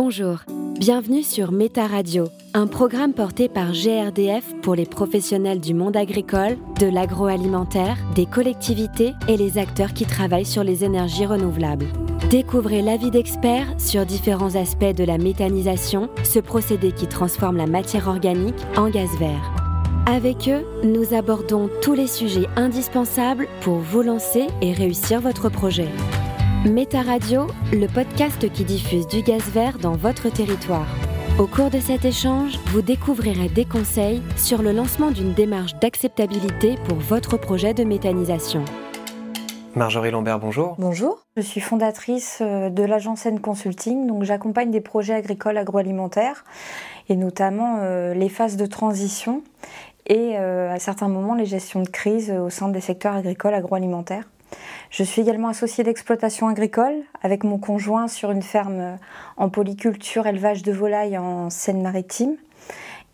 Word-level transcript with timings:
Bonjour, 0.00 0.42
bienvenue 0.78 1.24
sur 1.24 1.50
Méta 1.50 1.88
Radio, 1.88 2.26
un 2.54 2.68
programme 2.68 3.14
porté 3.14 3.48
par 3.48 3.72
GRDF 3.72 4.44
pour 4.62 4.76
les 4.76 4.86
professionnels 4.86 5.58
du 5.58 5.74
monde 5.74 5.96
agricole, 5.96 6.56
de 6.78 6.86
l'agroalimentaire, 6.86 7.96
des 8.14 8.24
collectivités 8.24 9.14
et 9.26 9.36
les 9.36 9.58
acteurs 9.58 9.94
qui 9.94 10.06
travaillent 10.06 10.46
sur 10.46 10.62
les 10.62 10.84
énergies 10.84 11.26
renouvelables. 11.26 11.86
Découvrez 12.30 12.80
l'avis 12.80 13.10
d'experts 13.10 13.66
sur 13.76 14.06
différents 14.06 14.54
aspects 14.54 14.84
de 14.84 15.02
la 15.02 15.18
méthanisation, 15.18 16.08
ce 16.22 16.38
procédé 16.38 16.92
qui 16.92 17.08
transforme 17.08 17.56
la 17.56 17.66
matière 17.66 18.06
organique 18.06 18.54
en 18.76 18.90
gaz 18.90 19.10
vert. 19.18 19.52
Avec 20.06 20.48
eux, 20.48 20.64
nous 20.84 21.12
abordons 21.12 21.68
tous 21.82 21.94
les 21.94 22.06
sujets 22.06 22.46
indispensables 22.54 23.48
pour 23.62 23.78
vous 23.78 24.02
lancer 24.02 24.46
et 24.62 24.72
réussir 24.72 25.20
votre 25.20 25.48
projet. 25.48 25.88
Méta 26.66 27.02
Radio, 27.02 27.46
le 27.72 27.86
podcast 27.86 28.50
qui 28.52 28.64
diffuse 28.64 29.06
du 29.06 29.22
gaz 29.22 29.48
vert 29.50 29.78
dans 29.78 29.92
votre 29.92 30.28
territoire. 30.28 30.88
Au 31.38 31.46
cours 31.46 31.70
de 31.70 31.78
cet 31.78 32.04
échange, 32.04 32.58
vous 32.72 32.82
découvrirez 32.82 33.48
des 33.48 33.64
conseils 33.64 34.20
sur 34.36 34.60
le 34.60 34.72
lancement 34.72 35.12
d'une 35.12 35.32
démarche 35.32 35.76
d'acceptabilité 35.76 36.74
pour 36.88 36.98
votre 36.98 37.36
projet 37.36 37.74
de 37.74 37.84
méthanisation. 37.84 38.64
Marjorie 39.76 40.10
Lambert, 40.10 40.40
bonjour. 40.40 40.74
Bonjour, 40.78 41.24
je 41.36 41.42
suis 41.42 41.60
fondatrice 41.60 42.40
euh, 42.40 42.70
de 42.70 42.82
l'agence 42.82 43.24
N 43.24 43.38
Consulting, 43.38 44.08
donc 44.08 44.24
j'accompagne 44.24 44.72
des 44.72 44.80
projets 44.80 45.14
agricoles 45.14 45.58
agroalimentaires 45.58 46.44
et 47.08 47.14
notamment 47.14 47.78
euh, 47.82 48.14
les 48.14 48.28
phases 48.28 48.56
de 48.56 48.66
transition 48.66 49.44
et 50.06 50.32
euh, 50.36 50.72
à 50.72 50.80
certains 50.80 51.08
moments 51.08 51.36
les 51.36 51.46
gestions 51.46 51.82
de 51.82 51.88
crise 51.88 52.32
au 52.32 52.50
sein 52.50 52.68
des 52.68 52.80
secteurs 52.80 53.14
agricoles 53.14 53.54
agroalimentaires. 53.54 54.24
Je 54.90 55.02
suis 55.02 55.22
également 55.22 55.48
associée 55.48 55.84
d'exploitation 55.84 56.48
agricole 56.48 56.94
avec 57.22 57.44
mon 57.44 57.58
conjoint 57.58 58.08
sur 58.08 58.30
une 58.30 58.42
ferme 58.42 58.98
en 59.36 59.48
polyculture 59.48 60.26
élevage 60.26 60.62
de 60.62 60.72
volailles 60.72 61.18
en 61.18 61.50
Seine-Maritime. 61.50 62.36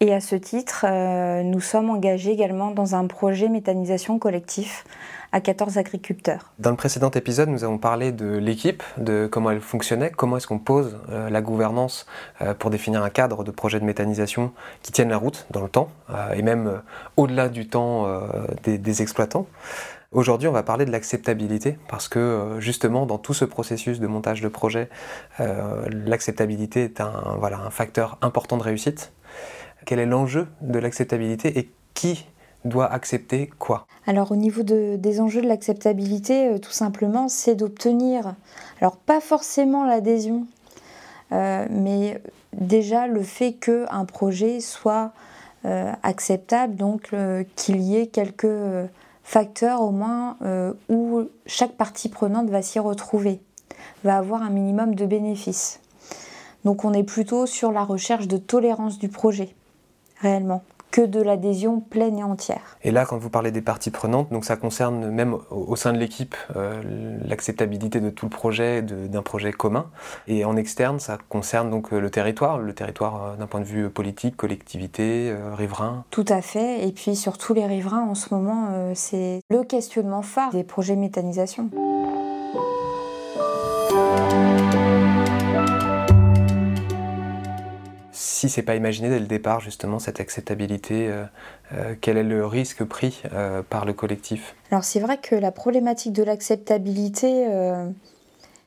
Et 0.01 0.13
à 0.13 0.21
ce 0.21 0.35
titre, 0.35 0.85
euh, 0.89 1.43
nous 1.43 1.61
sommes 1.61 1.89
engagés 1.89 2.33
également 2.33 2.71
dans 2.73 2.95
un 2.95 3.07
projet 3.07 3.49
méthanisation 3.49 4.19
collectif 4.19 4.85
à 5.31 5.41
14 5.41 5.79
agriculteurs. 5.79 6.53
Dans 6.59 6.71
le 6.71 6.77
précédent 6.77 7.11
épisode, 7.11 7.48
nous 7.48 7.65
avons 7.65 7.79
parlé 7.79 8.13
de 8.13 8.37
l'équipe, 8.37 8.83
de 8.98 9.29
comment 9.31 9.51
elle 9.51 9.61
fonctionnait, 9.61 10.11
comment 10.11 10.37
est-ce 10.37 10.47
qu'on 10.47 10.59
pose 10.59 10.98
euh, 11.11 11.31
la 11.31 11.41
gouvernance 11.41 12.07
euh, 12.43 12.55
pour 12.55 12.71
définir 12.71 13.03
un 13.03 13.11
cadre 13.11 13.45
de 13.45 13.51
projet 13.51 13.81
de 13.81 13.85
méthanisation 13.85 14.53
qui 14.83 14.93
tienne 14.93 15.09
la 15.09 15.17
route 15.17 15.47
dans 15.51 15.63
le 15.63 15.69
temps, 15.69 15.89
et 16.35 16.43
même 16.43 16.83
au-delà 17.17 17.48
du 17.48 17.69
temps 17.69 18.07
des, 18.63 18.79
des 18.79 19.03
exploitants. 19.03 19.47
Aujourd'hui, 20.15 20.47
on 20.47 20.53
va 20.53 20.62
parler 20.62 20.84
de 20.84 20.93
l'acceptabilité 20.93 21.77
parce 21.89 22.07
que 22.07 22.20
euh, 22.20 22.61
justement, 22.61 23.05
dans 23.05 23.19
tout 23.19 23.34
ce 23.34 23.45
processus 23.45 23.98
de 23.98 24.07
montage 24.07 24.41
de 24.43 24.47
projet, 24.47 24.89
euh, 25.41 25.89
l'acceptabilité 25.91 26.84
est 26.84 27.01
un, 27.01 27.34
voilà, 27.41 27.59
un 27.59 27.70
facteur 27.70 28.17
important 28.23 28.57
de 28.57 28.62
réussite. 28.62 29.12
Quel 29.85 29.98
est 29.98 30.07
l'enjeu 30.07 30.47
de 30.61 30.79
l'acceptabilité 30.79 31.59
et 31.59 31.69
qui 31.95 32.29
doit 32.65 32.87
accepter 32.87 33.51
quoi? 33.59 33.89
Alors 34.07 34.31
au 34.31 34.37
niveau 34.37 34.62
des 34.62 35.20
enjeux 35.20 35.42
de 35.42 35.48
l'acceptabilité, 35.48 36.47
euh, 36.47 36.59
tout 36.59 36.70
simplement, 36.70 37.27
c'est 37.27 37.57
d'obtenir, 37.57 38.37
alors 38.81 38.97
pas 38.97 39.20
forcément 39.20 39.85
l'adhésion, 39.85 40.47
mais 41.33 42.23
déjà 42.53 43.09
le 43.09 43.23
fait 43.25 43.55
qu'un 43.55 44.05
projet 44.05 44.61
soit 44.61 45.11
acceptable, 45.65 46.77
donc 46.77 47.11
qu'il 47.57 47.81
y 47.81 47.97
ait 47.97 48.07
quelques 48.07 48.47
facteur 49.25 49.80
au 49.80 49.91
moins 49.91 50.36
euh, 50.42 50.75
où 50.89 51.22
chaque 51.47 51.77
partie 51.77 52.08
prenante 52.08 52.48
va 52.50 52.62
s'y 52.62 52.78
retrouver, 52.78 53.41
va 54.05 54.19
avoir 54.19 54.42
un 54.42 54.50
minimum 54.50 54.94
de 54.94 55.06
bénéfices. 55.06 55.80
Donc 56.64 56.84
on 56.84 56.92
est 56.92 57.03
plutôt 57.03 57.47
sur 57.47 57.72
la 57.72 57.83
recherche 57.83 58.28
de 58.28 58.36
tolérance 58.36 58.98
du 58.98 59.08
projet, 59.08 59.55
réellement 60.20 60.62
que 60.95 61.00
de 61.00 61.20
l'adhésion 61.20 61.81
pleine 61.81 62.20
et 62.20 62.23
entière. 62.23 62.77
Et 62.84 62.92
là, 62.92 63.05
quand 63.05 63.19
vous 63.19 63.29
parlez 63.29 63.51
des 63.51 63.63
parties 63.63 63.91
prenantes, 63.91 64.30
donc 64.30 64.45
ça 64.45 64.55
concerne 64.55 65.11
même 65.11 65.36
au, 65.51 65.74
sein 65.74 65.92
de 65.92 65.98
l'équipe 65.98 66.36
euh, 66.55 66.80
l'acceptabilité 67.24 67.98
de 67.98 68.11
tout 68.11 68.27
le 68.27 68.30
projet, 68.30 68.80
d'un 68.80 69.23
projet 69.23 69.51
commun. 69.51 69.86
Et 70.29 70.45
en 70.45 70.57
externe, 70.57 71.01
ça 71.01 71.19
concerne 71.29 71.69
donc 71.69 71.92
euh, 71.92 71.98
le 71.98 72.11
territoire, 72.11 72.58
le 72.58 72.73
territoire 72.74 73.24
euh, 73.24 73.36
d'un 73.36 73.48
point 73.48 73.58
de 73.58 73.64
vue 73.64 73.91
politique, 73.91 74.36
collectivité, 74.36 75.35
riverain. 75.57 76.05
Tout 76.11 76.27
à 76.29 76.41
fait. 76.41 76.86
Et 76.86 76.92
puis 76.92 77.17
surtout 77.17 77.55
les 77.55 77.67
riverains, 77.67 78.07
en 78.08 78.14
ce 78.14 78.33
moment, 78.33 78.69
c'est 78.95 79.40
le 79.51 79.64
questionnement 79.64 80.23
phare 80.23 80.52
des 80.52 80.63
projets 80.63 80.95
méthanisation. 80.95 81.70
Si 88.34 88.48
c'est 88.48 88.62
pas 88.62 88.74
imaginé 88.74 89.08
dès 89.08 89.20
le 89.20 89.27
départ 89.27 89.61
justement 89.61 89.98
cette 89.98 90.20
acceptabilité, 90.20 91.08
euh, 91.08 91.24
euh, 91.72 91.95
quel 92.00 92.17
est 92.17 92.24
le 92.24 92.45
risque 92.45 92.84
pris 92.84 93.22
euh, 93.33 93.62
par 93.62 93.84
le 93.84 93.92
collectif? 93.92 94.56
Alors 94.70 94.84
c'est 94.84 95.00
vrai 95.00 95.18
que 95.18 95.34
la 95.36 95.52
problématique 95.52 96.12
de 96.12 96.22
l'acceptabilité, 96.22 97.46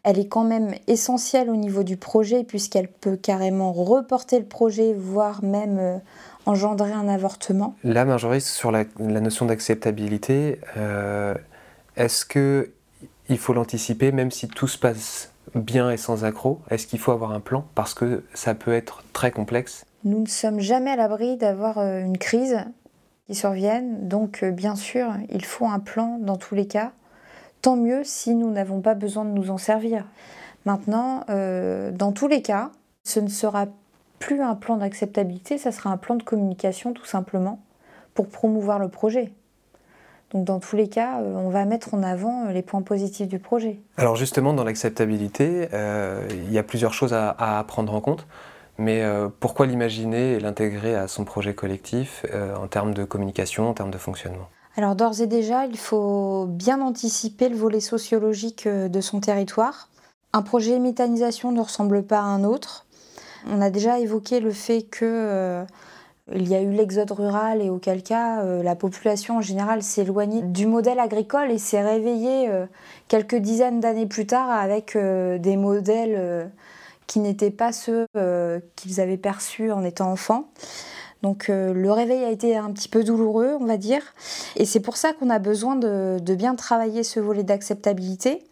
elle 0.03 0.19
est 0.19 0.27
quand 0.27 0.45
même 0.45 0.73
essentielle 0.87 1.49
au 1.49 1.57
niveau 1.57 1.83
du 1.83 1.97
projet 1.97 2.43
puisqu'elle 2.43 2.87
peut 2.87 3.17
carrément 3.17 3.73
reporter 3.73 4.39
le 4.39 4.45
projet, 4.45 4.93
voire 4.93 5.43
même 5.43 6.01
engendrer 6.45 6.93
un 6.93 7.09
avortement. 7.09 7.75
Là, 7.83 8.05
Marjorie, 8.05 8.39
sur 8.39 8.71
la, 8.71 8.85
la 8.99 9.19
notion 9.19 9.45
d'acceptabilité, 9.45 10.61
est-ce 11.97 12.25
que 12.25 12.71
il 13.29 13.37
faut 13.37 13.53
l'anticiper 13.53 14.13
même 14.13 14.31
si 14.31 14.47
tout 14.47 14.69
se 14.69 14.77
passe 14.77 15.33
bien 15.55 15.91
et 15.91 15.97
sans 15.97 16.23
accroc 16.23 16.59
Est-ce 16.69 16.87
qu'il 16.87 16.99
faut 16.99 17.11
avoir 17.11 17.31
un 17.31 17.39
plan? 17.39 17.65
Parce 17.75 17.93
que 17.93 18.23
ça 18.33 18.55
peut 18.55 18.73
être 18.73 19.03
très 19.13 19.31
complexe. 19.31 19.85
Nous 20.03 20.19
ne 20.21 20.27
sommes 20.27 20.59
jamais 20.59 20.91
à 20.91 20.95
l'abri 20.95 21.37
d'avoir 21.37 21.77
euh, 21.79 22.01
une 22.01 22.17
crise 22.17 22.57
qui 23.25 23.35
survienne. 23.35 24.07
Donc, 24.07 24.43
euh, 24.43 24.51
bien 24.51 24.75
sûr, 24.75 25.13
il 25.29 25.43
faut 25.43 25.65
un 25.65 25.79
plan 25.79 26.17
dans 26.19 26.37
tous 26.37 26.55
les 26.55 26.67
cas. 26.67 26.91
Tant 27.61 27.75
mieux 27.75 28.03
si 28.03 28.35
nous 28.35 28.51
n'avons 28.51 28.81
pas 28.81 28.93
besoin 28.93 29.25
de 29.25 29.31
nous 29.31 29.49
en 29.49 29.57
servir. 29.57 30.05
Maintenant, 30.65 31.23
euh, 31.29 31.91
dans 31.91 32.11
tous 32.11 32.27
les 32.27 32.41
cas, 32.41 32.71
ce 33.03 33.19
ne 33.19 33.29
sera 33.29 33.67
plus 34.19 34.41
un 34.41 34.55
plan 34.55 34.77
d'acceptabilité, 34.77 35.57
ça 35.57 35.71
sera 35.71 35.89
un 35.89 35.97
plan 35.97 36.15
de 36.15 36.23
communication 36.23 36.93
tout 36.93 37.05
simplement 37.05 37.59
pour 38.13 38.27
promouvoir 38.27 38.79
le 38.79 38.89
projet. 38.89 39.31
Donc 40.33 40.43
dans 40.43 40.59
tous 40.59 40.75
les 40.75 40.89
cas, 40.89 41.21
euh, 41.21 41.35
on 41.35 41.49
va 41.49 41.65
mettre 41.65 41.93
en 41.93 42.03
avant 42.03 42.45
euh, 42.45 42.51
les 42.51 42.61
points 42.61 42.81
positifs 42.81 43.27
du 43.27 43.39
projet. 43.39 43.79
Alors 43.95 44.15
justement, 44.15 44.53
dans 44.53 44.63
l'acceptabilité, 44.63 45.69
euh, 45.73 46.27
il 46.29 46.51
y 46.51 46.57
a 46.57 46.63
plusieurs 46.63 46.93
choses 46.93 47.13
à, 47.13 47.63
prendre 47.67 47.93
en 47.93 48.01
compte. 48.01 48.27
Mais 48.79 49.03
pourquoi 49.39 49.65
l'imaginer 49.65 50.33
et 50.33 50.39
l'intégrer 50.39 50.93
à 50.93 51.07
son 51.07 51.25
projet 51.25 51.55
collectif 51.55 52.23
en 52.61 52.67
termes 52.67 52.93
de 52.93 53.05
communication, 53.05 53.67
en 53.67 53.73
termes 53.73 53.89
de 53.89 53.97
fonctionnement? 53.97 54.49
Alors 54.75 54.95
d'ores 54.95 55.19
et 55.19 55.25
déjà, 55.25 55.65
il 55.65 55.79
faut 55.79 56.45
bien 56.47 56.79
anticiper 56.81 57.49
le 57.49 57.55
volet 57.55 57.79
sociologique 57.79 58.67
de 58.67 59.01
son 59.01 59.19
territoire. 59.19 59.89
Un 60.31 60.43
projet 60.43 60.77
méthanisation 60.77 61.51
ne 61.51 61.59
ressemble 61.59 62.03
pas 62.03 62.19
à 62.19 62.25
un 62.25 62.43
autre. 62.43 62.85
On 63.49 63.61
a 63.61 63.71
déjà 63.71 63.97
évoqué 63.97 64.39
le 64.39 64.51
fait 64.51 64.83
que 64.83 65.65
il 66.33 66.47
y 66.47 66.55
a 66.55 66.61
eu 66.61 66.71
l'exode 66.71 67.11
rural 67.11 67.61
et 67.61 67.69
auquel 67.69 68.03
cas 68.03 68.41
euh, 68.41 68.61
la 68.61 68.75
population 68.75 69.37
en 69.37 69.41
général 69.41 69.81
s'est 69.81 70.01
éloignée 70.01 70.41
du 70.41 70.67
modèle 70.67 70.99
agricole 70.99 71.51
et 71.51 71.57
s'est 71.57 71.81
réveillée 71.81 72.49
euh, 72.49 72.65
quelques 73.07 73.35
dizaines 73.35 73.79
d'années 73.79 74.07
plus 74.07 74.25
tard 74.25 74.49
avec 74.49 74.95
euh, 74.95 75.37
des 75.37 75.55
modèles 75.55 76.51
qui 77.05 77.19
n'étaient 77.19 77.51
pas 77.51 77.71
ceux 77.71 78.05
qu'ils 78.75 78.99
avaient 78.99 79.17
perçus 79.17 79.71
en 79.71 79.83
étant 79.83 80.11
enfants. 80.11 80.49
Donc 81.23 81.47
le 81.47 81.89
réveil 81.91 82.23
a 82.25 82.29
été 82.29 82.57
un 82.57 82.69
petit 82.71 82.89
peu 82.89 83.03
douloureux, 83.03 83.55
on 83.59 83.65
va 83.65 83.77
dire. 83.77 84.01
Et 84.57 84.65
c'est 84.65 84.81
pour 84.81 84.97
ça 84.97 85.13
qu'on 85.13 85.29
a 85.29 85.39
besoin 85.39 85.77
de, 85.77 86.19
de, 86.19 86.35
bien 86.35 86.55
travailler 86.55 87.03
ce 87.03 87.21
volet 87.21 87.43
d'acceptabilité, 87.43 88.43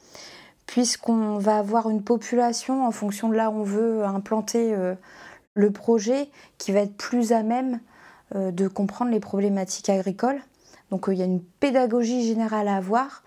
puisqu'on 0.67 1.37
va 1.37 1.57
avoir 1.57 1.89
une 1.89 2.01
population 2.01 2.87
en 2.87 2.91
fonction 2.91 3.27
de 3.27 3.35
là 3.35 3.49
où 3.49 3.55
on 3.55 3.63
veut 3.63 4.05
implanter 4.05 4.73
le 5.55 5.71
projet 5.71 6.29
qui 6.57 6.71
va 6.71 6.81
être 6.81 6.95
plus 6.95 7.31
à 7.31 7.41
même 7.41 7.79
euh, 8.35 8.51
de 8.51 8.67
comprendre 8.67 9.11
les 9.11 9.19
problématiques 9.19 9.89
agricoles. 9.89 10.41
Donc 10.91 11.07
euh, 11.07 11.13
il 11.13 11.19
y 11.19 11.21
a 11.21 11.25
une 11.25 11.41
pédagogie 11.41 12.27
générale 12.27 12.67
à 12.67 12.75
avoir. 12.75 13.23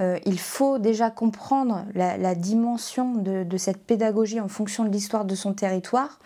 Euh, 0.00 0.18
il 0.24 0.38
faut 0.38 0.78
déjà 0.78 1.10
comprendre 1.10 1.84
la, 1.94 2.34
dimension 2.34 3.14
de, 3.14 3.56
cette 3.56 3.84
pédagogie 3.84 4.40
en 4.40 4.48
fonction 4.48 4.84
de 4.84 4.90
l'histoire 4.90 5.24
de 5.24 5.34
son 5.34 5.52
territoire, 5.52 6.18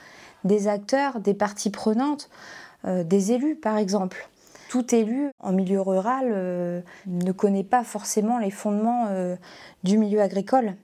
des 0.45 0.69
acteurs, 0.69 1.21
des 1.21 1.35
parties 1.35 1.71
prenantes, 1.71 2.31
des 2.85 3.33
élus 3.33 3.57
par 3.57 3.79
exemple. 3.79 4.29
Tout 4.69 4.95
élu 4.95 5.31
en 5.41 5.53
milieu 5.53 5.81
rural 5.81 6.85
ne 7.07 7.33
connaît 7.33 7.65
pas 7.65 7.83
forcément 7.83 8.39
les 8.39 8.53
fondements 8.53 9.09
du 9.83 9.99
milieu 9.99 10.21
agricole. 10.21 10.77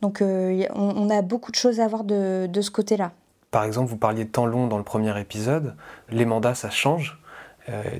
Donc 0.00 0.22
on, 0.22 1.10
a 1.10 1.22
beaucoup 1.22 1.50
de 1.50 1.56
choses 1.56 1.80
à 1.80 1.88
voir 1.88 2.04
de 2.04 2.60
ce 2.60 2.70
côté-là. 2.70 3.10
Par 3.50 3.64
exemple, 3.64 3.90
vous 3.90 3.96
parliez 3.96 4.24
de 4.24 4.30
temps 4.30 4.46
long 4.46 4.66
dans 4.66 4.78
le 4.78 4.84
premier 4.84 5.18
épisode. 5.18 5.74
Les 6.10 6.24
mandats, 6.24 6.54
ça 6.54 6.70
change. 6.70 7.18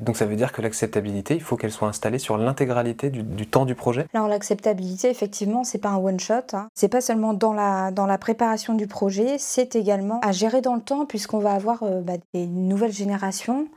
donc 0.01 0.17
ça 0.17 0.27
veut 0.27 0.37
dire 0.37 0.53
que 0.53 0.63
l'acceptabilité, 0.63 1.35
il 1.35 1.43
faut 1.43 1.57
qu'elle 1.57 1.73
soit 1.73 1.89
installée 1.89 2.19
sur 2.19 2.39
l'intégralité 2.39 3.11
du, 3.11 3.47
temps 3.47 3.65
du 3.65 3.75
projet 3.75 4.07
Alors 4.15 4.29
l'acceptabilité, 4.29 5.11
effectivement, 5.11 5.65
c'est 5.65 5.79
pas 5.79 5.91
un 5.91 5.99
one-shot. 5.99 6.55
Hein. 6.55 6.69
C'est 6.75 6.89
pas 6.89 7.01
seulement 7.01 7.35
dans 7.35 7.53
la, 7.53 8.19
préparation 8.19 8.75
du 8.75 8.87
projet, 8.87 9.37
c'est 9.39 9.77
également 9.77 10.21
à 10.21 10.33
gérer 10.33 10.61
dans 10.61 10.75
le 10.75 10.83
temps 10.83 11.07
puisqu'on 11.07 11.39
va 11.39 11.53
avoir 11.53 11.85
bah, 12.03 12.15
des 12.35 12.47
nouvelles 12.47 12.93
générations 12.93 13.69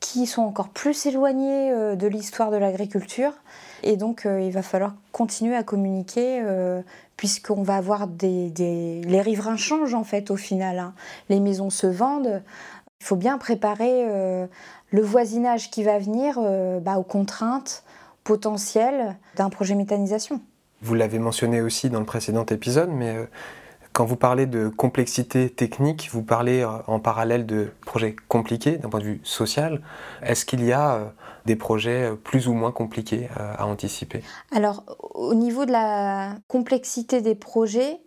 qui 0.00 0.26
sont 0.26 0.42
encore 0.42 0.70
plus 0.70 1.06
éloignées 1.06 1.70
de 1.94 2.06
l'histoire 2.06 2.50
de 2.50 2.56
l'agriculture. 2.56 3.32
Et 3.82 3.96
donc, 3.96 4.26
il 4.26 4.50
va 4.50 4.62
falloir 4.62 4.94
continuer 5.12 5.54
à 5.54 5.62
communiquer 5.62 6.42
puisqu'on 7.20 7.62
va 7.62 7.76
avoir 7.76 8.06
des, 8.06 8.50
Les 9.04 9.20
riverains 9.20 9.58
changent 9.58 9.92
en 9.92 10.04
fait 10.04 10.30
au 10.30 10.36
final. 10.36 10.78
Hein. 10.78 10.94
Les 11.28 11.38
maisons 11.38 11.68
se 11.68 11.86
vendent. 11.86 12.42
Il 13.02 13.06
faut 13.06 13.16
bien 13.16 13.36
préparer 13.36 14.06
euh, 14.08 14.46
le 14.90 15.02
voisinage 15.02 15.70
qui 15.70 15.82
va 15.82 15.98
venir 15.98 16.38
euh, 16.38 16.80
bah, 16.80 16.96
aux 16.96 17.02
contraintes 17.02 17.84
potentielles 18.24 19.18
d'un 19.36 19.50
projet 19.50 19.74
méthanisation. 19.74 20.40
Vous 20.80 20.94
l'avez 20.94 21.18
mentionné 21.18 21.60
aussi 21.60 21.90
dans 21.90 22.00
le 22.00 22.06
précédent 22.06 22.46
épisode, 22.46 22.88
mais 22.90 23.14
euh, 23.16 23.26
quand 24.00 24.06
vous 24.06 24.16
parlez 24.16 24.46
de 24.46 24.68
complexité 24.68 25.50
technique, 25.50 26.08
vous 26.10 26.22
parlez 26.22 26.64
en 26.64 27.00
parallèle 27.00 27.44
de 27.44 27.70
projets 27.84 28.16
compliqués 28.28 28.78
d'un 28.78 28.88
point 28.88 29.00
de 29.00 29.04
vue 29.04 29.20
social. 29.24 29.82
Est-ce 30.22 30.46
qu'il 30.46 30.64
y 30.64 30.72
a 30.72 31.12
des 31.44 31.54
projets 31.54 32.12
plus 32.24 32.48
ou 32.48 32.54
moins 32.54 32.72
compliqués 32.72 33.28
à 33.36 33.66
anticiper? 33.66 34.22
Alors, 34.52 34.84
au 35.12 35.34
niveau 35.34 35.66
de 35.66 35.72
la 35.72 36.36
complexité 36.48 37.20
des 37.20 37.34
projets, 37.34 38.00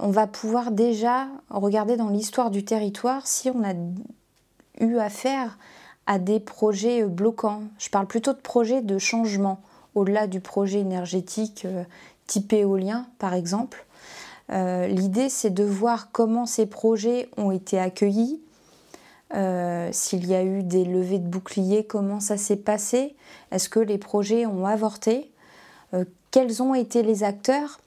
on 0.00 0.10
va 0.10 0.26
pouvoir 0.26 0.72
déjà 0.72 1.28
regarder 1.50 1.96
dans 1.96 2.08
l'histoire 2.08 2.50
du 2.50 2.64
territoire 2.64 3.24
si 3.28 3.48
on 3.48 3.62
a 3.62 3.74
eu 4.84 4.98
affaire 4.98 5.56
à 6.08 6.18
des 6.18 6.40
projets 6.40 7.04
bloquants. 7.04 7.62
Je 7.78 7.90
parle 7.90 8.08
plutôt 8.08 8.32
de 8.32 8.40
projets 8.40 8.82
de 8.82 8.98
changement, 8.98 9.62
au-delà 9.94 10.26
du 10.26 10.40
projet 10.40 10.80
énergétique 10.80 11.62
euh, 11.64 11.84
type 12.26 12.52
éolien, 12.52 13.06
par 13.20 13.34
exemple. 13.34 13.86
Euh, 14.52 14.86
l'idée, 14.86 15.28
c'est 15.28 15.50
de 15.50 15.64
voir 15.64 16.10
comment 16.12 16.46
ces 16.46 16.66
projets 16.66 17.28
ont 17.36 17.50
été 17.50 17.78
accueillis, 17.78 18.40
euh, 19.34 19.88
s'il 19.92 20.26
y 20.26 20.34
a 20.34 20.44
eu 20.44 20.62
des 20.62 20.84
levées 20.84 21.18
de 21.18 21.26
boucliers, 21.26 21.84
comment 21.84 22.20
ça 22.20 22.36
s'est 22.36 22.56
passé, 22.56 23.16
est-ce 23.50 23.70
que 23.70 23.80
les 23.80 23.96
projets 23.96 24.44
ont 24.44 24.66
avorté, 24.66 25.30
euh, 25.94 26.04
quels 26.30 26.62
ont 26.62 26.74
été 26.74 27.02
les 27.02 27.24
acteurs, 27.24 27.80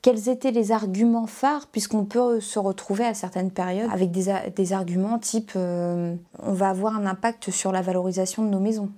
quels 0.00 0.30
étaient 0.30 0.50
les 0.50 0.72
arguments 0.72 1.26
phares, 1.26 1.66
puisqu'on 1.66 2.04
peut 2.04 2.40
se 2.40 2.58
retrouver 2.58 3.04
à 3.04 3.12
certaines 3.12 3.50
périodes 3.50 3.90
avec 3.92 4.10
des, 4.10 4.72
arguments 4.72 5.18
type 5.18 5.52
on 5.56 6.18
va 6.38 6.70
avoir 6.70 6.96
un 6.96 7.04
impact 7.04 7.50
sur 7.50 7.72
la 7.72 7.82
valorisation 7.82 8.44
de 8.44 8.48
nos 8.48 8.60
maisons. 8.60 8.90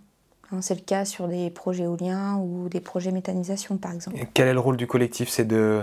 Hein, 0.53 0.59
c'est 0.63 0.75
le 0.75 0.81
cas 0.81 1.05
sur 1.05 1.29
des 1.29 1.51
projets 1.51 1.85
éoliens 1.85 2.37
ou 2.37 2.69
des 2.69 2.81
projets 2.81 3.13
méthanisation, 3.13 3.77
par 3.77 3.93
exemple. 3.93 4.19
quel 4.35 4.49
est 4.49 4.55
le 4.55 4.61
rôle 4.61 4.77
du 4.77 4.87
collectif? 4.87 5.29
C'est 5.29 5.45
de, 5.45 5.83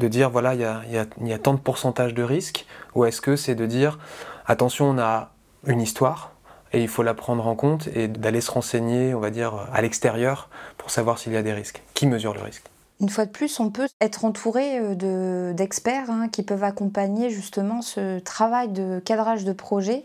de, 0.00 0.08
dire, 0.08 0.30
voilà, 0.30 0.54
il 0.54 0.60
y 0.60 0.64
a, 0.64 0.82
y, 0.86 1.28
y 1.28 1.32
a, 1.32 1.38
tant 1.38 1.54
de 1.54 1.60
pourcentage 1.60 2.14
de 2.14 2.22
risque 2.22 2.66
Ou 2.94 3.04
est-ce 3.04 3.20
que 3.20 3.36
c'est 3.36 3.54
de 3.54 3.66
dire, 3.66 3.98
attention, 4.46 4.90
on 4.90 4.98
a 4.98 5.30
une 5.66 5.80
histoire, 5.80 6.32
et 6.72 6.82
il 6.82 6.88
faut 6.88 7.02
la 7.02 7.14
prendre 7.14 7.46
en 7.46 7.54
compte 7.54 7.88
et 7.88 8.08
d'aller 8.08 8.40
se 8.40 8.50
renseigner, 8.50 9.14
on 9.14 9.20
va 9.20 9.30
dire, 9.30 9.68
à 9.72 9.80
l'extérieur 9.82 10.48
pour 10.76 10.90
savoir 10.90 11.18
s'il 11.18 11.32
y 11.32 11.36
a 11.36 11.42
des 11.42 11.52
risques? 11.52 11.82
Qui 11.94 12.06
mesure 12.06 12.34
le 12.34 12.40
risque? 12.40 12.64
Une 13.00 13.08
fois 13.08 13.26
de 13.26 13.30
plus, 13.30 13.60
on 13.60 13.70
peut 13.70 13.86
être 14.00 14.24
entouré 14.24 14.80
euh, 14.80 15.52
d'experts 15.52 16.10
hein, 16.10 16.28
qui 16.28 16.42
peuvent 16.42 16.64
accompagner 16.64 17.30
justement 17.30 17.80
ce 17.80 18.18
travail 18.18 18.68
de 18.68 19.00
cadrage 19.04 19.44
de 19.44 19.52
projet. 19.52 20.04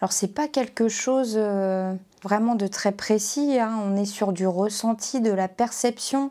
Alors 0.00 0.12
c'est 0.12 0.32
pas 0.32 0.46
quelque 0.46 0.88
chose 0.88 1.34
euh, 1.36 1.92
vraiment 2.22 2.54
de 2.54 2.66
très 2.66 2.92
précis, 2.92 3.58
hein. 3.58 3.78
on 3.84 3.96
est 3.96 4.04
sur 4.04 4.32
du 4.32 4.46
ressenti, 4.46 5.20
de 5.20 5.30
la 5.30 5.48
perception. 5.48 6.30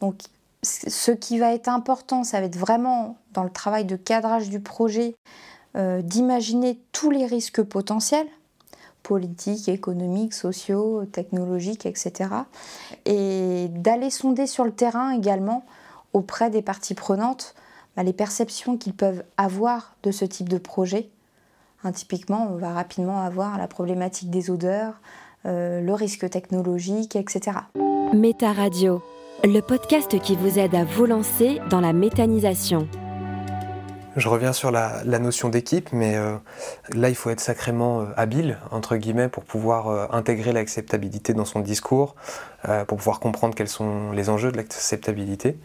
Donc 0.00 0.22
ce 0.62 1.10
qui 1.10 1.38
va 1.38 1.52
être 1.52 1.68
important, 1.68 2.24
ça 2.24 2.40
va 2.40 2.46
être 2.46 2.56
vraiment 2.56 3.16
dans 3.32 3.44
le 3.44 3.50
travail 3.50 3.84
de 3.84 3.96
cadrage 3.96 4.48
du 4.48 4.60
projet, 4.60 5.14
euh, 5.76 6.02
d'imaginer 6.02 6.78
tous 6.92 7.10
les 7.10 7.26
risques 7.26 7.62
potentiels, 7.62 8.28
politiques, 9.02 9.68
économiques, 9.68 10.34
sociaux, 10.34 11.04
technologiques, 11.06 11.86
etc. 11.86 12.30
Et 13.04 13.66
d'aller 13.70 14.10
sonder 14.10 14.46
sur 14.46 14.64
le 14.64 14.72
terrain 14.72 15.10
également 15.10 15.64
auprès 16.12 16.50
des 16.50 16.62
parties 16.62 16.94
prenantes 16.94 17.54
bah, 17.96 18.02
les 18.02 18.12
perceptions 18.12 18.76
qu'ils 18.76 18.94
peuvent 18.94 19.24
avoir 19.36 19.96
de 20.02 20.10
ce 20.10 20.24
type 20.24 20.48
de 20.48 20.58
projet. 20.58 21.10
Hein, 21.84 21.92
typiquement, 21.92 22.48
on 22.52 22.56
va 22.56 22.72
rapidement 22.72 23.20
avoir 23.20 23.58
la 23.58 23.66
problématique 23.66 24.30
des 24.30 24.50
odeurs, 24.50 24.94
euh, 25.46 25.80
le 25.80 25.94
risque 25.94 26.28
technologique, 26.30 27.16
etc. 27.16 27.58
Méta 28.14 28.52
Radio, 28.52 29.02
le 29.42 29.60
podcast 29.60 30.20
qui 30.20 30.36
vous 30.36 30.58
aide 30.58 30.74
à 30.74 30.84
vous 30.84 31.06
lancer 31.06 31.60
dans 31.70 31.80
la 31.80 31.92
méthanisation. 31.92 32.88
Je 34.14 34.28
reviens 34.28 34.52
sur 34.52 34.70
la, 34.70 35.02
notion 35.04 35.48
d'équipe, 35.48 35.90
mais 35.92 36.16
euh, 36.16 36.36
là, 36.92 37.08
il 37.08 37.14
faut 37.14 37.30
être 37.30 37.40
sacrément 37.40 38.02
euh, 38.02 38.04
habile, 38.16 38.58
entre 38.70 38.96
guillemets, 38.96 39.30
pour 39.30 39.42
pouvoir 39.42 39.88
euh, 39.88 40.06
intégrer 40.10 40.52
l'acceptabilité 40.52 41.32
dans 41.32 41.46
son 41.46 41.60
discours, 41.60 42.14
pour 42.86 42.98
pouvoir 42.98 43.18
comprendre 43.18 43.56
quels 43.56 43.68
sont 43.68 44.12
les 44.12 44.28
enjeux 44.28 44.52
de 44.52 44.56
l'acceptabilité. 44.56 45.56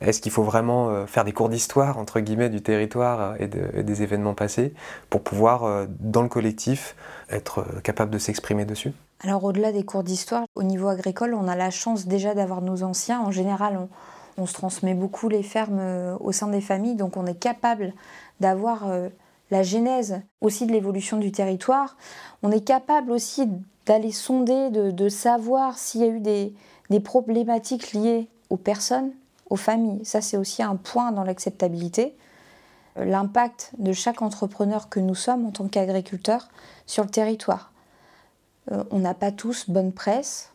Est-ce 0.00 0.20
qu'il 0.20 0.32
faut 0.32 0.42
vraiment 0.42 1.06
faire 1.06 1.24
des 1.24 1.32
cours 1.32 1.48
d'histoire, 1.48 1.98
entre 1.98 2.20
guillemets, 2.20 2.50
du 2.50 2.62
territoire 2.62 3.34
et, 3.40 3.48
des 3.48 4.02
événements 4.02 4.34
passés, 4.34 4.72
pour 5.10 5.22
pouvoir, 5.22 5.86
dans 6.00 6.22
le 6.22 6.28
collectif, 6.28 6.94
être 7.30 7.64
capable 7.82 8.10
de 8.10 8.18
s'exprimer 8.18 8.64
dessus? 8.64 8.92
Alors, 9.20 9.42
au-delà 9.42 9.72
des 9.72 9.84
cours 9.84 10.04
d'histoire, 10.04 10.44
au 10.54 10.62
niveau 10.62 10.88
agricole, 10.88 11.34
on 11.34 11.48
a 11.48 11.56
la 11.56 11.70
chance 11.70 12.06
déjà 12.06 12.34
d'avoir 12.34 12.62
nos 12.62 12.84
anciens. 12.84 13.20
En 13.20 13.32
général, 13.32 13.88
on 14.38 14.46
se 14.46 14.54
transmet 14.54 14.94
beaucoup 14.94 15.28
les 15.28 15.42
fermes 15.42 15.80
euh, 15.80 16.16
au 16.20 16.32
sein 16.32 16.46
des 16.46 16.60
familles, 16.60 16.94
donc 16.94 17.16
on 17.16 17.26
est 17.26 17.38
capable 17.38 17.92
d'avoir 18.40 18.88
euh, 18.88 19.08
la 19.50 19.62
genèse 19.62 20.22
aussi 20.40 20.66
de 20.66 20.72
l'évolution 20.72 21.18
du 21.18 21.32
territoire. 21.32 21.96
On 22.42 22.52
est 22.52 22.64
capable 22.64 23.10
aussi 23.10 23.48
d'aller 23.86 24.12
sonder, 24.12 24.70
de, 24.70 25.08
savoir 25.08 25.76
s'il 25.78 26.02
y 26.02 26.04
a 26.04 26.08
eu 26.08 26.20
des, 26.20 27.00
problématiques 27.00 27.92
liées 27.92 28.28
aux 28.50 28.56
personnes, 28.56 29.10
aux 29.50 29.56
familles. 29.56 30.04
Ça, 30.04 30.20
c'est 30.20 30.36
aussi 30.36 30.62
un 30.62 30.76
point 30.76 31.12
dans 31.12 31.24
l'acceptabilité. 31.24 32.16
Euh, 32.98 33.04
l'impact 33.04 33.72
de 33.78 33.92
chaque 33.92 34.22
entrepreneur 34.22 34.88
que 34.88 35.00
nous 35.00 35.14
sommes 35.14 35.46
en 35.46 35.50
tant 35.50 35.68
qu'agriculteurs 35.68 36.48
sur 36.86 37.04
le 37.04 37.10
territoire. 37.10 37.72
on 38.90 38.98
n'a 38.98 39.14
pas 39.14 39.32
tous 39.32 39.70
bonne 39.70 39.92
presse, 39.92 40.52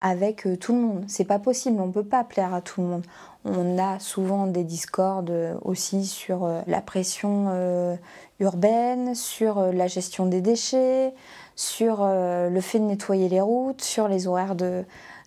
avec 0.00 0.46
euh, 0.46 0.56
tout 0.56 0.74
le 0.74 0.80
monde. 0.80 1.04
C'est 1.08 1.24
pas 1.24 1.38
possible, 1.38 1.80
on 1.80 1.90
peut 1.90 2.04
pas 2.04 2.24
plaire 2.24 2.54
à 2.54 2.60
tout 2.60 2.80
le 2.80 2.86
monde. 2.86 3.06
On 3.44 3.78
a 3.78 3.98
souvent 3.98 4.46
des 4.46 4.64
discordes 4.64 5.58
aussi 5.62 6.04
sur 6.04 6.44
euh, 6.44 6.60
la 6.66 6.80
pression 6.80 7.46
euh, 7.50 7.96
urbaine, 8.38 9.14
sur 9.14 9.60
la 9.72 9.86
gestion 9.86 10.26
des 10.26 10.40
déchets, 10.40 11.14
sur 11.56 12.06
le 12.06 12.60
fait 12.62 12.78
de 12.78 12.84
nettoyer 12.84 13.28
les 13.28 13.42
routes, 13.42 13.82
sur 13.82 14.08
les 14.08 14.26
horaires 14.26 14.54
de, 14.54 14.82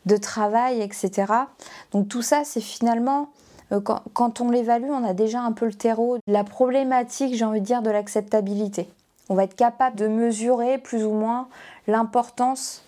de 0.06 0.18
travail, 0.18 0.82
etc. 0.82 1.26
Donc 1.92 2.08
tout 2.08 2.22
ça, 2.22 2.44
c'est 2.44 2.62
finalement, 2.62 3.30
quand, 3.84 4.02
quand 4.14 4.42
on 4.42 4.50
l'évalue, 4.50 4.90
on 4.90 5.04
a 5.04 5.14
déjà 5.14 5.42
un 5.42 5.52
peu 5.52 5.66
le 5.66 5.74
terreau 5.74 6.18
la 6.28 6.44
problématique, 6.44 7.36
j'ai 7.36 7.46
envie 7.46 7.62
de 7.62 7.66
dire, 7.66 7.82
de 7.82 7.90
l'acceptabilité. 7.90 8.90
On 9.30 9.36
va 9.36 9.46
être 9.46 9.56
capable 9.56 9.96
de 9.96 10.08
mesurer 10.08 10.78
plus 10.78 11.06
ou 11.06 11.12
moins 11.12 11.48
l'importance 11.88 12.84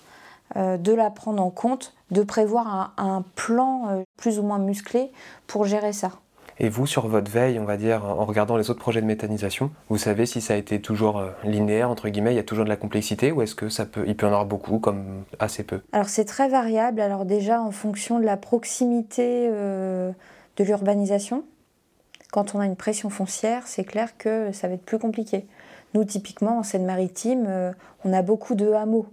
euh, 0.57 0.77
de 0.77 0.93
la 0.93 1.09
prendre 1.09 1.41
en 1.41 1.49
compte, 1.49 1.93
de 2.11 2.21
prévoir 2.21 2.93
un, 2.97 3.23
plan 3.35 3.89
euh, 3.89 4.03
plus 4.15 4.37
ou 4.37 4.43
moins 4.43 4.59
musclé 4.59 5.11
pour 5.47 5.65
gérer 5.65 5.91
ça. 5.91 6.11
Et 6.57 6.69
vous, 6.69 6.87
sur 6.87 7.07
votre 7.07 7.29
veille, 7.29 7.59
on 7.59 7.65
va 7.65 7.75
dire, 7.75 8.05
en 8.05 8.25
regardant 8.25 8.55
les 8.55 8.69
autres 8.69 8.79
projets 8.79 9.01
de 9.01 9.05
méthanisation, 9.05 9.71
vous 9.89 9.97
savez 9.97 10.25
si 10.25 10.39
ça 10.39 10.53
a 10.53 10.57
été 10.57 10.79
toujours 10.79 11.17
euh, 11.17 11.31
linéaire, 11.43 11.89
entre 11.89 12.07
guillemets, 12.07 12.33
il 12.33 12.37
y 12.37 12.39
a 12.39 12.43
toujours 12.43 12.63
de 12.63 12.69
la 12.69 12.77
complexité, 12.77 13.31
ou 13.31 13.41
est-ce 13.41 13.55
que 13.55 13.67
ça 13.67 13.85
peut, 13.85 14.05
peut 14.05 14.25
en 14.25 14.29
avoir 14.29 14.45
beaucoup, 14.45 14.79
comme 14.79 15.23
assez 15.39 15.63
peu? 15.63 15.81
Alors 15.91 16.07
c'est 16.07 16.25
très 16.25 16.47
variable. 16.47 17.01
Alors 17.01 17.25
déjà, 17.25 17.61
en 17.61 17.71
fonction 17.71 18.19
de 18.19 18.25
la 18.25 18.37
proximité 18.37 19.49
de 19.49 20.13
l'urbanisation, 20.63 21.43
quand 22.31 22.55
on 22.55 22.59
a 22.59 22.65
une 22.65 22.77
pression 22.77 23.09
foncière, 23.09 23.67
c'est 23.67 23.83
clair 23.83 24.17
que 24.17 24.51
ça 24.53 24.67
va 24.67 24.75
être 24.75 24.85
plus 24.85 24.99
compliqué. 24.99 25.45
Nous, 25.93 26.03
typiquement, 26.05 26.59
en 26.59 26.63
Seine-Maritime, 26.63 27.73
on 28.03 28.13
a 28.13 28.21
beaucoup 28.21 28.55
de 28.55 28.71
hameaux 28.71 29.07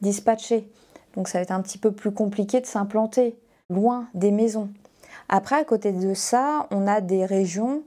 dispatchés. 0.00 0.68
Donc 1.16 1.28
ça 1.28 1.38
va 1.38 1.42
être 1.42 1.50
un 1.50 1.62
petit 1.62 1.78
peu 1.78 1.92
plus 1.92 2.12
compliqué 2.12 2.60
de 2.60 2.66
s'implanter 2.66 3.36
loin 3.70 4.08
des 4.14 4.30
maisons. 4.30 4.68
Après, 5.28 5.56
à 5.56 5.64
côté 5.64 5.92
de 5.92 6.14
ça, 6.14 6.66
on 6.70 6.86
a 6.86 7.00
des 7.00 7.24
régions 7.24 7.82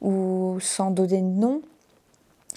où, 0.00 0.58
sans 0.60 0.90
donner 0.90 1.20
de 1.20 1.26
nom, 1.26 1.62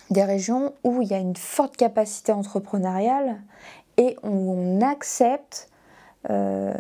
des 0.10 0.24
régions 0.24 0.74
où 0.84 1.02
il 1.02 1.08
y 1.08 1.14
a 1.14 1.18
une 1.18 1.36
forte 1.36 1.76
capacité 1.76 2.32
entrepreneuriale 2.32 3.42
et 3.98 4.18
où 4.24 4.54
on 4.54 4.82
accepte, 4.82 5.70
euh, 6.30 6.74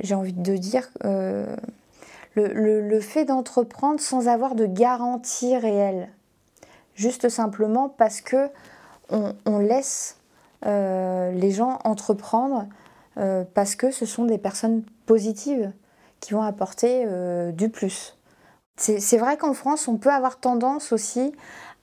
j'ai 0.00 0.14
envie 0.14 0.32
de 0.32 0.56
dire, 0.56 0.88
euh, 1.04 1.56
le, 2.34 3.00
fait 3.00 3.24
d'entreprendre 3.24 4.00
sans 4.00 4.28
avoir 4.28 4.54
de 4.54 4.66
garantie 4.66 5.56
réelle. 5.56 6.08
Juste 6.96 7.28
simplement 7.28 7.88
parce 7.88 8.20
que 8.20 8.50
on 9.10 9.58
laisse 9.58 10.18
les 10.64 11.50
gens 11.50 11.78
entreprendre 11.84 12.66
parce 13.52 13.76
que 13.76 13.90
ce 13.90 14.06
sont 14.06 14.24
des 14.24 14.38
personnes 14.38 14.82
positives 15.06 15.72
qui 16.24 16.32
vont 16.32 16.42
apporter 16.42 17.06
du 17.52 17.68
plus. 17.68 18.16
C'est 18.76 19.18
vrai 19.18 19.36
qu'en 19.36 19.52
France, 19.52 19.88
on 19.88 19.98
peut 19.98 20.10
avoir 20.10 20.38
tendance 20.38 20.92
aussi 20.92 21.32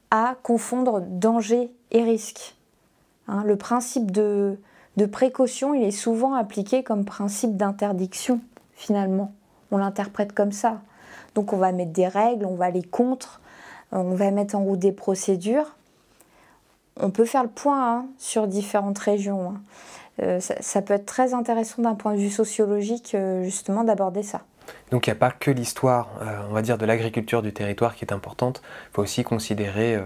à 0.09 0.35
confondre 0.41 0.99
danger 1.01 1.71
et 1.91 2.03
risque. 2.03 2.55
Hein, 3.27 3.43
le 3.45 3.55
principe 3.55 4.11
de, 4.11 4.57
précaution, 5.11 5.73
il 5.73 5.83
est 5.83 5.91
souvent 5.91 6.33
appliqué 6.33 6.83
comme 6.83 7.05
principe 7.05 7.55
d'interdiction, 7.55 8.41
finalement. 8.73 9.31
On 9.71 9.77
l'interprète 9.77 10.33
comme 10.33 10.51
ça. 10.51 10.81
Donc 11.33 11.53
on 11.53 11.57
va 11.57 11.71
mettre 11.71 11.93
des 11.93 12.07
règles, 12.07 12.45
on 12.45 12.55
va 12.55 12.65
aller 12.65 12.83
contre, 12.83 13.39
euh, 13.93 13.97
on 13.97 14.15
va 14.15 14.31
mettre 14.31 14.55
en 14.55 14.63
route 14.63 14.79
des 14.79 14.91
procédures. 14.91 15.75
On 16.99 17.09
peut 17.09 17.25
faire 17.25 17.43
le 17.43 17.49
point 17.49 17.99
hein, 17.99 18.05
sur 18.17 18.47
différentes 18.47 18.99
régions. 18.99 19.51
Hein. 19.51 19.61
Euh, 20.21 20.39
ça, 20.39 20.81
peut 20.81 20.93
être 20.93 21.05
très 21.05 21.33
intéressant 21.33 21.81
d'un 21.81 21.95
point 21.95 22.13
de 22.13 22.19
vue 22.19 22.29
sociologique, 22.29 23.13
euh, 23.15 23.43
justement, 23.43 23.83
d'aborder 23.83 24.23
ça. 24.23 24.41
Donc 24.91 25.07
il 25.07 25.09
n'y 25.09 25.15
a 25.15 25.19
pas 25.19 25.31
que 25.31 25.49
l'histoire, 25.49 26.09
euh, 26.21 26.41
on 26.49 26.53
va 26.53 26.61
dire, 26.61 26.77
de 26.77 26.85
l'agriculture 26.85 27.41
du 27.41 27.51
territoire 27.51 27.95
qui 27.95 28.05
est 28.05 28.13
importante, 28.13 28.61
il 28.63 28.93
faut 28.93 29.01
aussi 29.01 29.23
considérer 29.23 29.99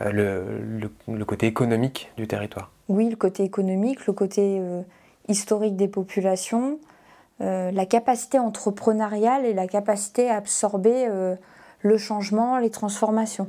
le, 0.00 1.24
côté 1.24 1.46
économique 1.46 2.10
du 2.16 2.26
territoire. 2.26 2.70
Oui, 2.88 3.08
le 3.08 3.16
côté 3.16 3.44
économique, 3.44 4.06
le 4.06 4.12
côté 4.12 4.60
historique 5.28 5.76
des 5.76 5.88
populations, 5.88 6.78
la 7.38 7.86
capacité 7.86 8.38
entrepreneuriale 8.38 9.46
et 9.46 9.54
la 9.54 9.68
capacité 9.68 10.28
à 10.28 10.36
absorber 10.36 11.08
le 11.80 11.98
changement, 11.98 12.58
les 12.58 12.70
transformations. 12.70 13.46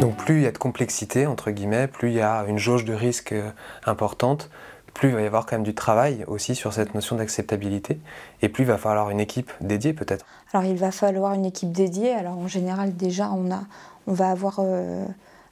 Donc 0.00 0.16
plus 0.16 0.36
il 0.36 0.42
y 0.44 0.46
a 0.46 0.50
de 0.50 0.56
complexité, 0.56 1.26
entre 1.26 1.50
guillemets, 1.50 1.86
plus 1.86 2.08
il 2.08 2.14
y 2.14 2.22
a 2.22 2.46
une 2.48 2.56
jauge 2.56 2.86
de 2.86 2.94
risque 2.94 3.32
euh, 3.32 3.50
importante, 3.84 4.48
plus 4.94 5.10
il 5.10 5.14
va 5.14 5.20
y 5.20 5.26
avoir 5.26 5.44
quand 5.44 5.56
même 5.56 5.62
du 5.62 5.74
travail 5.74 6.24
aussi 6.26 6.54
sur 6.54 6.72
cette 6.72 6.94
notion 6.94 7.16
d'acceptabilité, 7.16 8.00
et 8.40 8.48
plus 8.48 8.64
il 8.64 8.66
va 8.66 8.78
falloir 8.78 9.10
une 9.10 9.20
équipe 9.20 9.52
dédiée 9.60 9.92
peut-être. 9.92 10.24
Alors 10.54 10.64
il 10.64 10.78
va 10.78 10.90
falloir 10.90 11.34
une 11.34 11.44
équipe 11.44 11.70
dédiée, 11.70 12.12
alors 12.12 12.38
en 12.38 12.48
général 12.48 12.96
déjà 12.96 13.30
on, 13.30 13.52
a, 13.52 13.60
on 14.06 14.14
va 14.14 14.30
avoir 14.30 14.60
euh, 14.60 15.04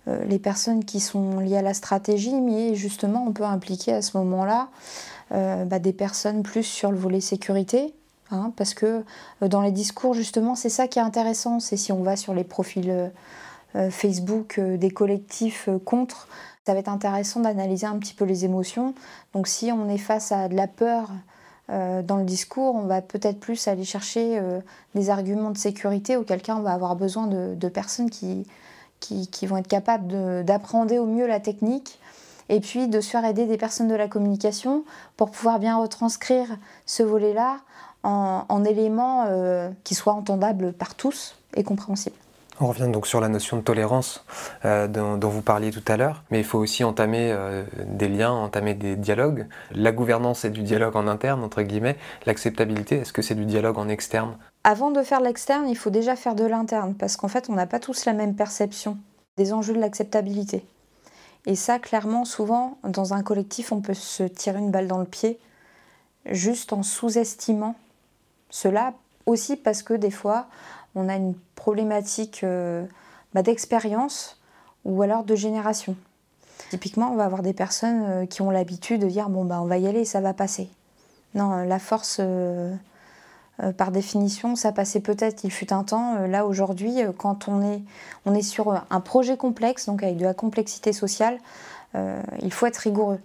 euh, 0.09 0.25
les 0.25 0.38
personnes 0.38 0.83
qui 0.83 1.00
sont 1.00 1.40
liées 1.40 1.59
à 1.59 1.62
la 1.62 1.75
stratégie, 1.75 2.40
mais 2.40 2.75
justement 2.75 3.26
on 3.28 3.33
peut 3.33 3.45
impliquer 3.45 3.93
à 3.93 4.02
ce 4.02 4.17
moment-là 4.17 4.69
bah, 5.31 5.78
des 5.78 5.93
personnes 5.93 6.43
plus 6.43 6.62
sur 6.62 6.90
le 6.90 6.97
volet 6.97 7.21
sécurité, 7.21 7.93
hein, 8.31 8.50
parce 8.57 8.73
que 8.73 9.05
dans 9.43 9.61
les 9.61 9.73
discours 9.73 10.14
justement 10.14 10.55
c'est 10.55 10.71
ça 10.71 10.88
qui 10.88 10.99
est 10.99 11.02
intéressant, 11.02 11.61
c'est 11.61 11.76
si 11.76 11.93
on 11.93 12.02
va 12.02 12.17
sur 12.17 12.33
les 12.33 12.45
profils 12.45 13.11
Facebook 13.90 14.58
euh, 14.58 14.76
des 14.76 14.90
collectifs 14.90 15.68
euh, 15.68 15.78
contre, 15.78 16.28
ça 16.66 16.75
va 16.75 16.80
être 16.80 16.88
intéressant 16.88 17.40
d'analyser 17.40 17.87
un 17.87 17.98
petit 17.98 18.14
peu 18.14 18.25
les 18.25 18.44
émotions. 18.44 18.94
Donc 19.34 19.48
si 19.48 19.72
on 19.72 19.88
est 19.88 19.98
face 19.98 20.32
à 20.32 20.48
de 20.48 20.54
la 20.54 20.66
peur 20.66 21.10
dans 21.70 22.16
le 22.16 22.25
discours, 22.25 22.75
on 22.75 22.87
va 22.87 23.02
peut-être 23.02 23.40
plus 23.40 23.68
aller 23.68 23.84
chercher 23.84 24.40
des 24.94 25.10
arguments 25.10 25.50
de 25.50 25.58
sécurité, 25.58 26.16
auquel 26.16 26.40
cas 26.40 26.56
on 26.56 26.60
va 26.60 26.72
avoir 26.72 26.96
besoin 26.96 27.26
de, 27.26 27.68
personnes 27.68 28.08
qui, 28.08 28.46
qui, 29.00 29.46
vont 29.46 29.58
être 29.58 29.68
capables 29.68 30.44
d'apprendre 30.44 30.94
au 30.96 31.04
mieux 31.04 31.26
la 31.26 31.40
technique 31.40 31.98
et 32.50 32.60
puis 32.60 32.88
de 32.88 33.00
se 33.02 33.10
faire 33.10 33.25
aider 33.25 33.46
des 33.46 33.58
personnes 33.58 33.88
de 33.88 33.94
la 33.94 34.08
communication 34.08 34.84
pour 35.18 35.30
pouvoir 35.30 35.58
bien 35.58 35.76
retranscrire 35.76 36.48
ce 36.87 37.02
volet-là 37.02 37.58
en, 38.02 38.64
éléments 38.64 39.26
qui 39.84 39.94
soient 39.94 40.14
entendables 40.14 40.72
par 40.75 40.94
tous 40.94 41.34
et 41.54 41.64
compréhensibles. 41.64 42.16
On 42.60 42.66
revient 42.66 42.88
donc 42.90 43.06
sur 43.06 43.20
la 43.20 43.28
notion 43.28 43.56
de 43.56 43.62
tolérance 43.62 44.24
euh, 44.64 44.88
dont, 44.88 45.28
vous 45.28 45.42
parliez 45.42 45.70
tout 45.70 45.84
à 45.86 45.96
l'heure, 45.96 46.24
mais 46.30 46.40
il 46.40 46.44
faut 46.44 46.58
aussi 46.58 46.82
entamer 46.82 47.30
euh, 47.30 47.62
des 47.86 48.08
liens, 48.08 48.32
entamer 48.32 48.74
des 48.74 48.96
dialogues. 48.96 49.46
La 49.70 49.92
gouvernance 49.92 50.44
est 50.44 50.50
du 50.50 50.62
dialogue 50.62 50.96
en 50.96 51.06
interne, 51.06 51.44
entre 51.44 51.62
guillemets. 51.62 51.96
L'acceptabilité, 52.26 52.96
est-ce 52.96 53.12
que 53.12 53.22
c'est 53.22 53.36
du 53.36 53.44
dialogue 53.44 53.78
en 53.78 53.88
externe? 53.88 54.36
Avant 54.64 54.90
de 54.90 55.02
faire 55.04 55.20
l'externe, 55.20 55.68
il 55.68 55.76
faut 55.76 55.90
déjà 55.90 56.16
faire 56.16 56.34
de 56.34 56.44
l'interne, 56.44 56.94
parce 56.94 57.16
qu'en 57.16 57.28
fait, 57.28 57.48
on 57.48 57.54
n'a 57.54 57.66
pas 57.66 57.78
tous 57.78 58.06
la 58.06 58.12
même 58.12 58.34
perception 58.34 58.98
des 59.36 59.52
enjeux 59.52 59.74
de 59.74 59.80
l'acceptabilité. 59.80 60.66
Et 61.46 61.54
ça, 61.54 61.78
clairement, 61.78 62.24
souvent, 62.24 62.78
dans 62.82 63.14
un 63.14 63.22
collectif, 63.22 63.70
on 63.70 63.80
peut 63.80 63.94
se 63.94 64.24
tirer 64.24 64.58
une 64.58 64.72
balle 64.72 64.88
dans 64.88 64.98
le 64.98 65.04
pied, 65.04 65.38
juste 66.26 66.72
en 66.72 66.82
sous-estimant 66.82 67.76
cela, 68.50 68.94
aussi 69.26 69.56
parce 69.56 69.82
que 69.82 69.94
des 69.94 70.10
fois, 70.10 70.46
on 70.95 71.09
a 71.09 71.16
une 71.16 71.35
problématique 71.54 72.40
euh, 72.45 72.85
bah, 73.35 73.42
d'expérience 73.42 74.40
ou 74.85 75.02
alors 75.02 75.25
de 75.25 75.35
génération. 75.35 75.97
Typiquement, 76.71 77.12
on 77.12 77.16
va 77.16 77.25
avoir 77.25 77.42
des 77.42 77.52
personnes 77.52 78.04
euh, 78.04 78.26
qui 78.26 78.42
ont 78.42 78.50
l'habitude 78.50 79.00
de 79.00 79.09
dire 79.09 79.28
bon 79.28 79.45
bah 79.45 79.61
on 79.61 79.66
va 79.66 79.78
y 79.78 79.87
aller, 79.87 80.04
ça 80.04 80.21
va 80.21 80.35
passer. 80.35 80.68
Non, 81.35 81.52
euh, 81.52 81.64
la 81.64 81.78
force, 81.78 82.21
par 83.76 83.90
définition, 83.90 84.54
ça 84.54 84.71
passait 84.71 85.00
peut-être, 85.00 85.42
il 85.42 85.50
fut 85.50 85.73
un 85.73 85.83
temps. 85.83 86.14
là 86.26 86.47
aujourd'hui, 86.47 87.00
quand 87.16 87.49
on 87.49 87.61
est, 87.61 87.83
on 88.25 88.33
est 88.33 88.42
sur 88.42 88.85
un 88.88 89.00
projet 89.00 89.37
complexe, 89.37 89.87
donc 89.87 90.04
avec 90.04 90.16
de 90.16 90.25
la 90.25 90.33
complexité 90.33 90.92
sociale, 90.92 91.38
il 91.95 92.52
faut 92.52 92.66
être 92.66 92.76
rigoureux 92.76 93.18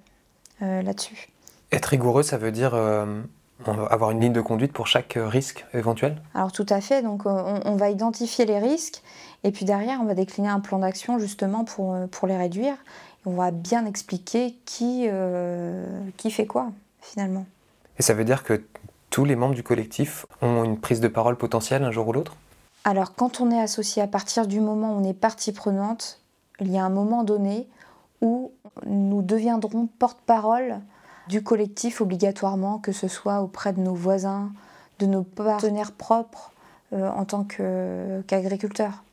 là-dessus. 0.60 1.30
Être 1.72 1.86
rigoureux, 1.86 2.24
ça 2.24 2.40
veut 2.40 2.52
dire 2.52 2.74
avoir 3.68 4.12
une 4.12 4.22
ligne 4.22 4.34
de 4.34 4.42
conduite 4.42 4.74
pour 4.74 4.88
chaque 4.88 5.18
euh, 5.18 5.28
risque 5.28 5.66
éventuel? 5.74 6.22
Alors 6.34 6.52
tout 6.52 6.66
à 6.70 6.82
fait, 6.82 7.02
donc 7.02 7.26
euh, 7.26 7.60
on, 7.66 7.76
va 7.76 7.90
identifier 7.90 8.46
les 8.46 8.60
risques 8.60 9.02
et 9.44 9.52
puis 9.52 9.66
derrière 9.66 10.00
on 10.02 10.06
va 10.06 10.14
décliner 10.14 10.50
un 10.50 10.60
plan 10.60 10.80
d'action 10.80 11.20
justement 11.20 11.64
pour, 11.64 11.94
euh, 11.94 12.08
pour 12.08 12.28
les 12.28 12.38
réduire. 12.38 12.74
Et 12.74 13.30
on 13.30 13.34
va 13.34 13.52
bien 13.52 13.86
expliquer 13.86 14.56
qui, 14.66 15.08
qui 16.18 16.32
fait 16.32 16.46
quoi 16.46 16.72
finalement. 17.02 17.46
Et 17.98 18.02
ça 18.02 18.14
veut 18.14 18.26
dire 18.26 18.44
que 18.44 18.62
tous 19.10 19.24
les 19.24 19.36
membres 19.36 19.56
du 19.56 19.64
collectif 19.64 20.26
ont 20.42 20.64
une 20.64 20.78
prise 20.78 21.00
de 21.00 21.08
parole 21.08 21.38
potentielle 21.38 21.84
un 21.84 21.92
jour 21.92 22.08
ou 22.08 22.14
l'autre? 22.14 22.36
Alors 22.84 23.16
quand 23.16 23.40
on 23.40 23.50
est 23.50 23.60
associé 23.60 24.02
à 24.02 24.08
partir 24.08 24.46
du 24.46 24.60
moment 24.60 24.94
où 24.94 25.00
on 25.00 25.04
est 25.04 25.14
partie 25.14 25.54
prenante, 25.54 26.20
il 26.60 26.70
y 26.70 26.78
a 26.78 26.84
un 26.84 26.90
moment 26.90 27.24
donné 27.24 27.68
où 28.22 28.52
nous 28.86 29.22
deviendrons 29.22 29.88
porte-parole 30.00 30.80
du 31.28 31.44
collectif 31.44 32.02
obligatoirement, 32.02 32.80
que 32.80 32.92
ce 32.92 33.08
soit 33.08 33.42
auprès 33.42 33.74
de 33.74 33.80
nos 33.80 33.94
voisins, 33.94 34.52
de 35.00 35.06
nos 35.06 35.24
partenaires 35.24 35.92
propres 35.92 36.52
euh, 36.94 37.10
en 37.10 37.26
tant 37.26 37.44
qu'agriculteurs. 37.44 39.04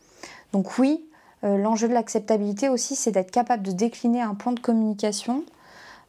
Donc 0.52 0.78
oui, 0.78 1.04
euh, 1.44 1.56
l'enjeu 1.56 1.88
de 1.88 1.94
l'acceptabilité 1.94 2.68
aussi, 2.68 2.96
c'est 2.96 3.12
d'être 3.12 3.30
capable 3.30 3.62
de 3.62 3.72
décliner 3.72 4.20
un 4.20 4.34
plan 4.34 4.52
de 4.52 4.60
communication 4.60 5.44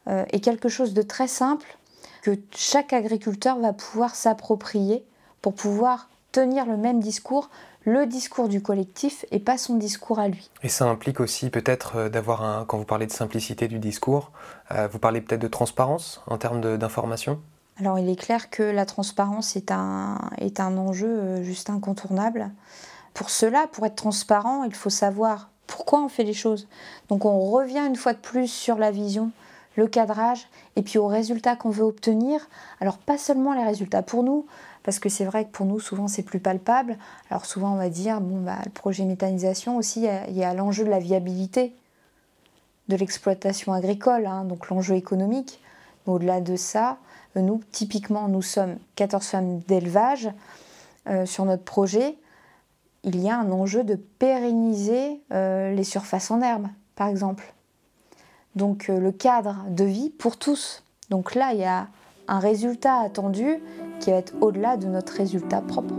euh, 0.08 0.24
et 0.32 0.40
quelque 0.40 0.68
chose 0.68 0.94
de 0.94 1.02
très 1.02 1.28
simple 1.28 1.78
que 2.22 2.38
chaque 2.54 2.92
agriculteur 2.92 3.58
va 3.58 3.72
pouvoir 3.72 4.14
s'approprier 4.14 5.04
pour 5.40 5.54
pouvoir 5.54 6.08
tenir 6.30 6.66
le 6.66 6.76
même 6.76 7.00
discours 7.00 7.50
le 7.84 8.06
discours 8.06 8.48
du 8.48 8.62
collectif 8.62 9.24
et 9.30 9.40
pas 9.40 9.58
son 9.58 9.76
discours 9.76 10.18
à 10.18 10.28
lui. 10.28 10.50
Et 10.62 10.68
ça 10.68 10.86
implique 10.86 11.20
aussi 11.20 11.50
peut-être 11.50 11.96
euh, 11.96 12.08
d'avoir 12.08 12.42
un, 12.42 12.64
quand 12.64 12.78
vous 12.78 12.84
parlez 12.84 13.06
de 13.06 13.12
simplicité 13.12 13.68
du 13.68 13.78
discours, 13.78 14.30
euh, 14.70 14.88
vous 14.88 14.98
parlez 14.98 15.20
peut-être 15.20 15.42
de 15.42 15.48
transparence 15.48 16.22
en 16.26 16.38
termes 16.38 16.76
d'information? 16.76 17.40
Alors 17.78 17.98
il 17.98 18.08
est 18.08 18.16
clair 18.16 18.50
que 18.50 18.62
la 18.62 18.86
transparence 18.86 19.56
est 19.56 19.70
un, 19.70 20.18
est 20.38 20.60
un 20.60 20.76
enjeu 20.76 21.08
euh, 21.08 21.42
juste 21.42 21.70
incontournable. 21.70 22.50
Pour 23.14 23.30
cela, 23.30 23.66
pour 23.72 23.84
être 23.86 23.96
transparent, 23.96 24.64
il 24.64 24.74
faut 24.74 24.90
savoir 24.90 25.50
pourquoi 25.66 26.02
on 26.02 26.08
fait 26.08 26.24
les 26.24 26.34
choses. 26.34 26.68
Donc 27.08 27.24
on 27.24 27.40
revient 27.50 27.84
une 27.86 27.96
fois 27.96 28.12
de 28.12 28.18
plus 28.18 28.48
sur 28.48 28.76
la 28.76 28.90
vision, 28.90 29.30
le 29.76 29.86
cadrage 29.86 30.48
et 30.76 30.82
puis 30.82 30.98
aux 30.98 31.06
résultats 31.06 31.56
qu'on 31.56 31.70
veut 31.70 31.84
obtenir. 31.84 32.46
Alors 32.80 32.98
pas 32.98 33.18
seulement 33.18 33.54
les 33.54 33.64
résultats 33.64 34.02
pour 34.02 34.22
nous, 34.22 34.46
parce 34.82 34.98
que 34.98 35.08
c'est 35.08 35.24
vrai 35.24 35.44
que 35.44 35.50
pour 35.50 35.66
nous, 35.66 35.80
souvent, 35.80 36.08
c'est 36.08 36.22
plus 36.22 36.40
palpable. 36.40 36.96
Alors 37.30 37.46
souvent, 37.46 37.72
on 37.72 37.76
va 37.76 37.88
dire, 37.88 38.20
bon, 38.20 38.40
bah, 38.40 38.58
le 38.64 38.70
projet 38.70 39.04
méthanisation 39.04 39.76
aussi, 39.76 40.06
il 40.28 40.36
y 40.36 40.44
a, 40.44 40.54
l'enjeu 40.54 40.84
de 40.84 40.90
la 40.90 40.98
viabilité 40.98 41.74
de 42.88 42.96
l'exploitation 42.96 43.72
agricole, 43.72 44.26
hein, 44.26 44.44
donc 44.44 44.68
l'enjeu 44.68 44.96
économique. 44.96 45.60
Au-delà 46.06 46.40
de 46.40 46.56
ça, 46.56 46.98
nous, 47.36 47.60
typiquement, 47.70 48.28
nous 48.28 48.42
sommes 48.42 48.76
14 48.96 49.24
femmes 49.24 49.58
d'élevage 49.60 50.28
euh, 51.08 51.26
sur 51.26 51.44
notre 51.44 51.62
projet. 51.62 52.16
Il 53.04 53.20
y 53.20 53.30
a 53.30 53.38
un 53.38 53.50
enjeu 53.50 53.84
de 53.84 53.94
pérenniser 53.94 55.20
euh, 55.32 55.72
les 55.74 55.84
surfaces 55.84 56.30
en 56.30 56.40
herbe, 56.40 56.66
par 56.96 57.08
exemple. 57.08 57.54
Donc 58.56 58.90
euh, 58.90 58.98
le 58.98 59.12
cadre 59.12 59.64
de 59.68 59.84
vie 59.84 60.10
pour 60.10 60.36
tous. 60.36 60.82
Donc 61.08 61.34
là, 61.34 61.52
il 61.52 61.60
y 61.60 61.64
a 61.64 61.88
un 62.28 62.38
résultat 62.38 63.00
attendu 63.00 63.58
qui 64.02 64.10
va 64.10 64.16
être 64.16 64.34
au-delà 64.40 64.76
de 64.76 64.88
notre 64.88 65.14
résultat 65.14 65.62
propre. 65.62 65.94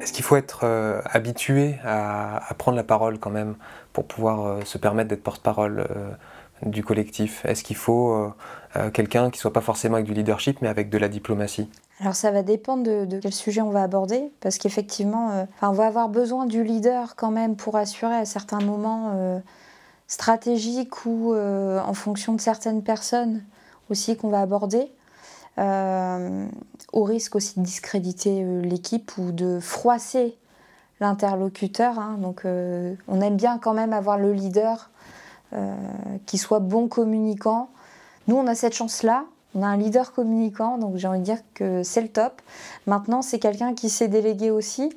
Est-ce 0.00 0.12
qu'il 0.12 0.24
faut 0.24 0.36
être 0.36 0.60
euh, 0.62 1.00
habitué 1.04 1.76
à, 1.82 2.54
prendre 2.58 2.76
la 2.76 2.84
parole 2.84 3.18
quand 3.18 3.30
même 3.30 3.56
pour 3.92 4.06
pouvoir 4.06 4.46
euh, 4.46 4.60
se 4.64 4.78
permettre 4.78 5.08
d'être 5.08 5.22
porte-parole 5.22 5.80
euh, 5.80 6.10
du 6.62 6.82
collectif 6.82 7.44
Est-ce 7.44 7.62
qu'il 7.62 7.76
faut 7.76 8.32
quelqu'un 8.92 9.30
qui 9.30 9.38
soit 9.38 9.52
pas 9.52 9.60
forcément 9.60 9.94
avec 9.94 10.06
du 10.06 10.14
leadership, 10.14 10.62
mais 10.62 10.68
avec 10.68 10.88
de 10.88 10.98
la 10.98 11.08
diplomatie? 11.08 11.68
Alors 12.00 12.14
ça 12.14 12.30
va 12.30 12.42
dépendre 12.42 12.82
de, 12.82 13.18
quel 13.20 13.32
sujet 13.32 13.60
on 13.60 13.70
va 13.70 13.82
aborder, 13.82 14.32
parce 14.40 14.58
qu'effectivement, 14.58 15.46
on 15.62 15.72
va 15.72 15.86
avoir 15.86 16.08
besoin 16.08 16.46
du 16.46 16.64
leader 16.64 17.16
quand 17.16 17.30
même 17.30 17.56
pour 17.56 17.76
assurer 17.76 18.16
à 18.16 18.24
certains 18.24 18.60
moments 18.60 19.42
stratégiques 20.06 21.04
ou 21.06 21.34
en 21.34 21.94
fonction 21.94 22.32
de 22.32 22.40
certaines 22.40 22.82
personnes 22.82 23.42
aussi 23.90 24.16
qu'on 24.16 24.28
va 24.28 24.40
aborder. 24.40 24.90
Euh, 25.58 26.46
au 26.92 27.04
risque 27.04 27.36
aussi 27.36 27.60
de 27.60 27.64
discréditer 27.64 28.42
euh, 28.42 28.60
l'équipe 28.62 29.12
ou 29.18 29.30
de 29.30 29.60
froisser 29.60 30.36
l'interlocuteur. 30.98 31.98
Hein. 32.00 32.16
Donc 32.20 32.44
euh, 32.44 32.94
on 33.06 33.20
aime 33.20 33.36
bien 33.36 33.58
quand 33.58 33.72
même 33.72 33.92
avoir 33.92 34.18
le 34.18 34.32
leader 34.32 34.90
qui 36.26 36.38
soit 36.38 36.58
bon 36.58 36.88
communicant. 36.88 37.68
Nous, 38.26 38.36
on 38.36 38.46
a 38.46 38.54
cette 38.54 38.74
chance-là. 38.74 39.24
On 39.54 39.62
a 39.62 39.66
un 39.66 39.76
leader 39.76 40.12
communicant, 40.12 40.78
donc 40.78 40.96
j'ai 40.96 41.06
envie 41.06 41.20
de 41.20 41.24
dire 41.24 41.38
que 41.54 41.84
c'est 41.84 42.00
le 42.00 42.08
top. 42.08 42.42
Maintenant, 42.86 43.22
c'est 43.22 43.38
quelqu'un 43.38 43.74
qui 43.74 43.88
sait 43.88 44.08
déléguer 44.08 44.50
aussi. 44.50 44.92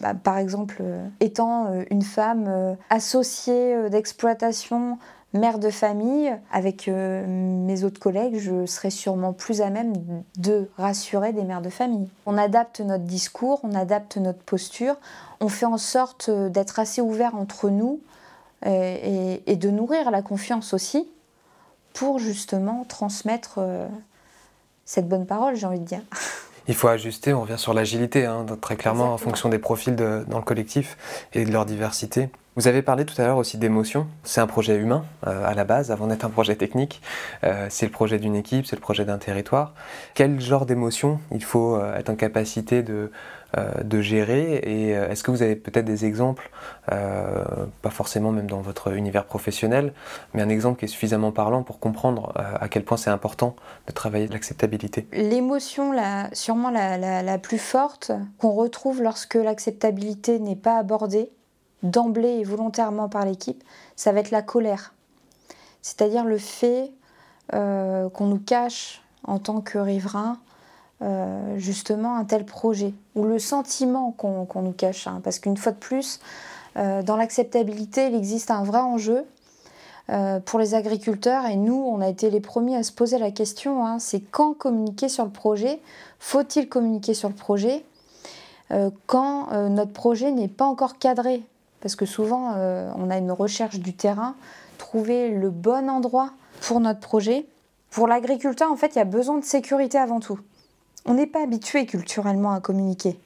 Bah, 0.00 0.14
par 0.14 0.38
exemple, 0.38 0.82
étant 1.20 1.66
une 1.90 2.00
femme 2.00 2.76
associée 2.88 3.90
d'exploitation 3.90 4.96
mère 5.32 5.58
de 5.58 5.70
famille, 5.70 6.36
avec 6.52 6.88
euh, 6.88 7.24
mes 7.26 7.84
autres 7.84 8.00
collègues, 8.00 8.38
je 8.38 8.66
serais 8.66 8.90
sûrement 8.90 9.32
plus 9.32 9.60
à 9.60 9.70
même 9.70 9.92
de 10.36 10.68
rassurer 10.76 11.32
des 11.32 11.44
mères 11.44 11.62
de 11.62 11.70
famille. 11.70 12.08
On 12.26 12.36
adapte 12.36 12.80
notre 12.80 13.04
discours, 13.04 13.60
on 13.62 13.74
adapte 13.74 14.16
notre 14.16 14.40
posture, 14.40 14.96
on 15.40 15.48
fait 15.48 15.66
en 15.66 15.78
sorte 15.78 16.28
euh, 16.28 16.48
d'être 16.48 16.78
assez 16.78 17.00
ouvert 17.00 17.36
entre 17.36 17.70
nous 17.70 18.00
euh, 18.66 19.36
et, 19.46 19.56
de 19.56 19.70
nourrir 19.70 20.10
la 20.10 20.22
confiance 20.22 20.74
aussi 20.74 21.08
pour 21.92 22.18
justement 22.18 22.84
transmettre 22.88 23.60
cette 24.84 25.08
bonne 25.08 25.26
parole, 25.26 25.56
j'ai 25.56 25.66
envie 25.66 25.80
de 25.80 25.84
dire. 25.84 26.02
Il 26.68 26.74
faut 26.74 26.88
ajuster, 26.88 27.32
on 27.32 27.40
revient 27.40 27.58
sur 27.58 27.74
l'agilité, 27.74 28.26
hein, 28.26 28.46
très 28.60 28.76
clairement 28.76 29.12
en 29.12 29.18
fonction 29.18 29.48
des 29.48 29.58
profils 29.58 29.96
dans 29.96 30.38
le 30.38 30.44
collectif 30.44 30.96
et 31.32 31.44
de 31.44 31.50
leur 31.50 31.66
diversité. 31.66 32.28
Vous 32.56 32.68
avez 32.68 32.82
parlé 32.82 33.04
tout 33.04 33.14
à 33.20 33.24
l'heure 33.24 33.38
aussi 33.38 33.58
d'émotion. 33.58 34.06
C'est 34.24 34.40
un 34.40 34.46
projet 34.46 34.76
humain 34.76 35.04
euh, 35.26 35.46
à 35.46 35.54
la 35.54 35.64
base, 35.64 35.90
avant 35.90 36.08
d'être 36.08 36.24
un 36.24 36.30
projet 36.30 36.56
technique. 36.56 37.00
Euh, 37.44 37.66
c'est 37.70 37.86
le 37.86 37.92
projet 37.92 38.18
d'une 38.18 38.34
équipe, 38.34 38.66
c'est 38.66 38.76
le 38.76 38.82
projet 38.82 39.04
d'un 39.04 39.18
territoire. 39.18 39.72
Quel 40.14 40.40
genre 40.40 40.66
d'émotion 40.66 41.20
il 41.30 41.44
faut 41.44 41.76
euh, 41.76 41.96
être 41.96 42.10
en 42.10 42.16
capacité 42.16 42.82
de, 42.82 43.12
de 43.56 44.00
gérer 44.00 44.56
Et 44.56 44.90
est-ce 44.90 45.24
que 45.24 45.30
vous 45.30 45.42
avez 45.42 45.56
peut-être 45.56 45.84
des 45.84 46.04
exemples, 46.04 46.50
pas 46.86 47.90
forcément 47.90 48.32
même 48.32 48.46
dans 48.46 48.60
votre 48.60 48.92
univers 48.92 49.24
professionnel, 49.24 49.92
mais 50.34 50.42
un 50.42 50.48
exemple 50.48 50.78
qui 50.78 50.84
est 50.84 50.88
suffisamment 50.88 51.32
parlant 51.32 51.62
pour 51.62 51.80
comprendre 51.80 52.32
à 52.36 52.68
quel 52.68 52.84
point 52.84 52.96
c'est 52.96 53.10
important 53.10 53.56
de 53.86 53.92
travailler 53.92 54.28
l'acceptabilité? 54.28 55.06
L'émotion, 55.12 55.92
sûrement 56.32 56.70
la, 56.70 57.22
la 57.22 57.38
plus 57.38 57.58
forte, 57.58 58.12
qu'on 58.38 58.52
retrouve 58.52 59.02
lorsque 59.02 59.34
l'acceptabilité 59.34 60.38
n'est 60.38 60.56
pas 60.56 60.78
abordée, 60.78 61.30
d'emblée 61.82 62.38
et 62.40 62.44
volontairement 62.44 63.08
par 63.08 63.24
l'équipe, 63.24 63.62
ça 63.96 64.12
va 64.12 64.20
être 64.20 64.30
la 64.30 64.42
colère. 64.42 64.94
C'est-à-dire 65.82 66.24
le 66.24 66.38
fait 66.38 66.92
euh, 67.54 68.08
qu'on 68.10 68.26
nous 68.26 68.38
cache 68.38 69.02
en 69.24 69.38
tant 69.38 69.60
que 69.60 69.78
riverain 69.78 70.38
euh, 71.02 71.56
justement 71.58 72.16
un 72.16 72.24
tel 72.24 72.44
projet, 72.44 72.94
ou 73.14 73.24
le 73.24 73.38
sentiment 73.38 74.12
qu'on 74.12 74.62
nous 74.62 74.72
cache. 74.72 75.06
Hein. 75.06 75.20
parce 75.22 75.38
qu'une 75.38 75.56
fois 75.56 75.72
de 75.72 75.78
plus, 75.78 76.20
euh, 76.76 77.02
dans 77.02 77.16
l'acceptabilité, 77.16 78.06
il 78.06 78.14
existe 78.14 78.50
un 78.50 78.62
vrai 78.62 78.80
enjeu 78.80 79.24
pour 80.44 80.58
les 80.58 80.74
agriculteurs, 80.74 81.46
et 81.46 81.54
nous, 81.54 81.84
on 81.86 82.00
a 82.00 82.08
été 82.08 82.30
les 82.30 82.40
premiers 82.40 82.74
à 82.74 82.82
se 82.82 82.90
poser 82.90 83.16
la 83.16 83.30
question, 83.30 83.86
hein. 83.86 84.00
c'est 84.00 84.18
quand 84.18 84.54
communiquer 84.54 85.08
sur 85.08 85.24
le 85.24 85.30
projet 85.30 85.78
Faut-il 86.18 86.68
communiquer 86.68 87.14
sur 87.14 87.28
le 87.28 87.36
projet 87.36 87.84
quand 89.06 89.52
notre 89.68 89.92
projet 89.92 90.32
n'est 90.32 90.48
pas 90.48 90.64
encore 90.64 90.98
cadré? 90.98 91.44
Parce 91.80 91.96
que 91.96 92.06
souvent, 92.06 92.54
euh, 92.56 92.90
on 92.96 93.10
a 93.10 93.16
une 93.16 93.32
recherche 93.32 93.78
du 93.78 93.94
terrain, 93.94 94.34
trouver 94.78 95.30
le 95.30 95.50
bon 95.50 95.88
endroit 95.88 96.30
pour 96.60 96.80
notre 96.80 97.00
projet. 97.00 97.46
Pour 97.90 98.06
l'agriculteur, 98.06 98.70
en 98.70 98.76
fait, 98.76 98.94
il 98.94 98.98
y 98.98 99.02
a 99.02 99.06
besoin 99.06 99.38
de 99.38 99.44
sécurité 99.44 99.98
avant 99.98 100.20
tout. 100.20 100.38
On 101.06 101.14
n'est 101.14 101.26
pas 101.26 101.42
habitué 101.42 101.86
culturellement 101.86 102.52
à 102.52 102.60
communiquer. 102.60 103.18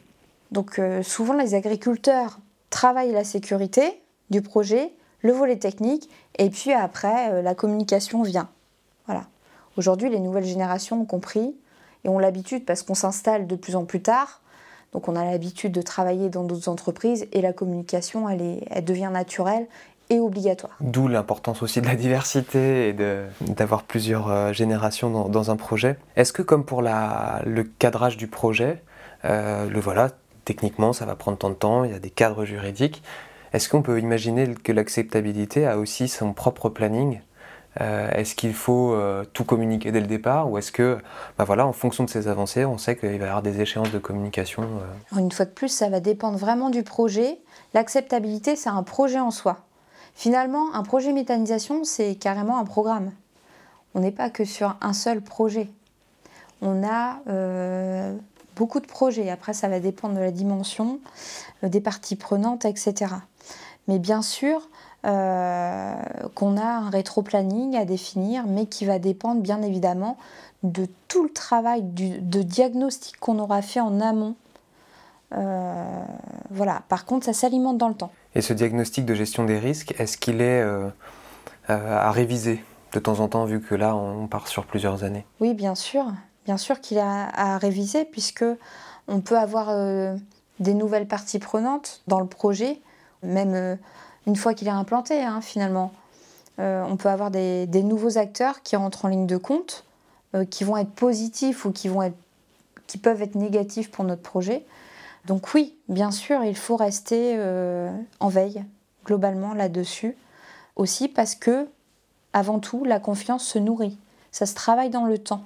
Donc 0.52 0.78
euh, 0.78 1.02
souvent, 1.02 1.34
les 1.34 1.54
agriculteurs 1.54 2.38
travaillent 2.70 3.12
la 3.12 3.24
sécurité 3.24 4.00
du 4.30 4.42
projet, 4.42 4.92
le 5.20 5.32
volet 5.32 5.56
technique, 5.56 6.08
et 6.38 6.50
puis 6.50 6.72
après, 6.72 7.32
euh, 7.32 7.42
la 7.42 7.54
communication 7.54 8.22
vient. 8.22 8.48
Voilà. 9.06 9.26
Aujourd'hui, 9.76 10.08
les 10.10 10.20
nouvelles 10.20 10.44
générations 10.44 11.00
ont 11.00 11.06
compris 11.06 11.54
et 12.04 12.08
ont 12.08 12.18
l'habitude, 12.18 12.64
parce 12.64 12.82
qu'on 12.82 12.94
s'installe 12.94 13.46
de 13.46 13.56
plus 13.56 13.74
en 13.74 13.84
plus 13.84 14.02
tard, 14.02 14.42
donc 14.92 15.08
on 15.08 15.16
a 15.16 15.24
l'habitude 15.24 15.72
de 15.72 15.82
travailler 15.82 16.30
dans 16.30 16.44
d'autres 16.44 16.68
entreprises 16.68 17.26
et 17.32 17.40
la 17.40 17.52
communication, 17.52 18.28
elle, 18.28 18.62
elle 18.70 18.84
devient 18.84 19.10
naturelle 19.12 19.66
et 20.14 20.20
obligatoire. 20.20 20.77
D'où 20.81 21.09
l'importance 21.09 21.62
aussi 21.62 21.81
de 21.81 21.87
la 21.87 21.96
diversité 21.96 22.88
et 22.88 22.96
d'avoir 23.40 23.83
plusieurs 23.83 24.31
euh, 24.31 24.53
générations 24.53 25.29
dans, 25.29 25.50
un 25.50 25.57
projet. 25.57 25.96
Est-ce 26.16 26.33
que 26.33 26.42
comme 26.42 26.64
pour 26.64 26.83
la, 26.83 27.42
le 27.44 27.64
cadrage 27.64 28.16
du 28.16 28.27
projet, 28.27 28.83
euh, 29.24 29.68
le 29.68 29.81
voilà, 29.81 30.11
techniquement 30.44 30.92
ça 30.92 31.05
va 31.05 31.14
prendre 31.16 31.38
tant 31.38 31.50
de 31.50 31.55
temps, 31.55 31.85
il 31.85 31.90
y 31.90 31.94
a 31.94 31.98
des 31.98 32.11
cadres 32.11 32.44
juridiques, 32.44 33.03
est-ce 33.53 33.68
qu'on 33.68 33.83
peut 33.83 34.00
imaginer 34.00 34.53
que 34.55 34.72
l'acceptabilité 34.72 35.66
a 35.66 35.79
aussi 35.79 36.09
son 36.09 36.33
propre 36.33 36.68
planning? 36.68 37.20
Euh, 37.81 38.11
est-ce 38.12 38.35
qu'il 38.35 38.55
faut 38.55 38.92
euh, 38.92 39.24
tout 39.33 39.44
communiquer 39.44 39.90
dès 39.90 40.00
le 40.00 40.07
départ 40.07 40.50
ou 40.50 40.59
est-ce 40.59 40.70
que, 40.70 40.98
bah 41.38 41.44
voilà, 41.44 41.66
en 41.66 41.72
fonction 41.72 42.05
de 42.05 42.11
ces 42.11 42.29
avancées, 42.29 42.64
on 42.64 42.79
sait 42.79 42.96
qu'il 42.96 43.09
va 43.11 43.14
y 43.14 43.29
avoir 43.29 43.42
des 43.42 43.61
échéances 43.61 43.90
de 43.90 43.98
communication 43.98 44.62
euh? 44.62 45.18
Une 45.18 45.33
fois 45.33 45.44
de 45.44 45.50
plus, 45.50 45.68
ça 45.68 45.88
va 45.88 46.00
dépendre 46.00 46.38
vraiment 46.38 46.70
du 46.70 46.83
projet. 46.83 47.38
L'acceptabilité, 47.72 48.55
c'est 48.55 48.68
un 48.70 48.83
projet 48.85 49.18
en 49.18 49.31
soi. 49.31 49.59
Finalement, 50.14 50.74
un 50.74 50.83
projet 50.83 51.12
méthanisation, 51.12 51.85
c'est 51.85 52.14
carrément 52.14 52.59
un 52.59 52.64
programme. 52.64 53.12
On 53.94 54.00
n'est 54.00 54.12
pas 54.12 54.31
que 54.31 54.44
sur 54.44 54.77
un 54.81 54.92
seul 54.92 55.20
projet. 55.20 55.68
On 56.62 56.83
a 56.87 57.18
beaucoup 58.57 58.81
de 58.81 58.87
projets. 58.87 59.31
Après, 59.31 59.53
ça 59.53 59.68
va 59.68 59.81
dépendre 59.81 60.14
de 60.14 60.20
la 60.20 60.31
dimension, 60.31 61.00
des 61.62 61.81
parties 61.81 62.16
prenantes, 62.16 62.64
etc. 62.64 63.14
Mais 63.88 63.98
bien 63.98 64.22
sûr, 64.22 64.68
euh, 65.07 65.94
qu'on 66.35 66.57
a 66.57 66.64
un 66.64 66.90
rétro-planning 66.90 67.77
à 67.77 67.85
définir, 67.85 68.46
mais 68.46 68.66
qui 68.66 68.87
va 68.87 68.98
dépendre 68.98 69.42
bien 69.42 69.61
évidemment 69.61 70.16
de 70.62 70.88
tout 71.09 71.24
le 71.24 71.29
travail 71.31 71.83
de 71.83 72.42
diagnostic 72.42 73.18
qu'on 73.18 73.38
aura 73.38 73.61
fait 73.61 73.81
en 73.81 74.00
amont. 74.00 74.35
Euh, 75.37 76.05
voilà. 76.50 76.83
Par 76.88 77.05
contre, 77.05 77.27
ça 77.27 77.35
s'alimente 77.35 77.77
dans 77.77 77.88
le 77.88 77.94
temps. 77.94 78.12
Et 78.35 78.42
ce 78.42 78.53
diagnostic 78.53 79.05
de 79.05 79.14
gestion 79.14 79.44
des 79.44 79.59
risques, 79.59 79.94
est-ce 79.99 80.16
qu'il 80.16 80.40
est, 80.40 80.61
euh, 80.61 80.88
à 81.68 82.11
réviser 82.11 82.64
de 82.92 82.99
temps 82.99 83.20
en 83.20 83.29
temps, 83.29 83.44
vu 83.44 83.61
que 83.61 83.75
là, 83.75 83.94
on 83.97 84.27
part 84.27 84.49
sur 84.49 84.66
plusieurs 84.66 85.05
années? 85.05 85.25
Oui, 85.40 85.55
bien 85.55 85.75
sûr. 85.75 86.07
Bien 86.44 86.57
sûr 86.57 86.81
qu'il 86.81 86.99
est 86.99 87.01
à, 87.01 87.59
réviser, 87.59 88.05
puisque 88.05 88.44
on 89.09 89.20
peut 89.20 89.38
avoir 89.38 89.68
des 90.61 90.75
nouvelles 90.75 91.09
parties 91.09 91.38
prenantes 91.38 92.03
dans 92.07 92.20
le 92.20 92.27
projet, 92.27 92.81
même 93.23 93.79
une 94.27 94.37
fois 94.37 94.55
qu'il 94.55 94.68
est 94.68 94.73
implanté, 94.73 95.23
hein, 95.23 95.40
finalement. 95.40 95.92
Euh, 96.61 96.85
on 96.88 96.97
peut 96.97 97.09
avoir 97.09 97.31
des, 97.31 97.66
nouveaux 97.83 98.18
acteurs 98.18 98.62
qui 98.62 98.77
rentrent 98.77 99.05
en 99.05 99.09
ligne 99.09 99.27
de 99.27 99.37
compte, 99.37 99.85
euh, 100.35 100.44
qui 100.44 100.64
vont 100.64 100.77
être 100.77 100.90
positifs 100.90 101.64
ou 101.64 101.73
qui, 101.73 101.88
vont 101.88 102.03
être, 102.03 102.16
qui 102.87 102.99
peuvent 102.99 103.23
être 103.23 103.35
négatifs 103.35 103.90
pour 103.90 104.05
notre 104.05 104.23
projet. 104.23 104.64
Donc 105.26 105.54
oui, 105.54 105.76
bien 105.88 106.10
sûr, 106.10 106.44
il 106.44 106.56
faut 106.56 106.76
rester 106.76 107.34
euh, 107.37 107.90
en 108.20 108.28
veille 108.28 108.64
globalement 109.04 109.54
là-dessus. 109.54 110.16
Aussi 110.76 111.08
parce 111.08 111.34
que, 111.34 111.68
avant 112.32 112.58
tout, 112.58 112.84
la 112.84 112.98
confiance 112.98 113.44
se 113.44 113.58
nourrit. 113.58 113.98
Ça 114.32 114.46
se 114.46 114.54
travaille 114.54 114.90
dans 114.90 115.06
le 115.06 115.18
temps 115.18 115.44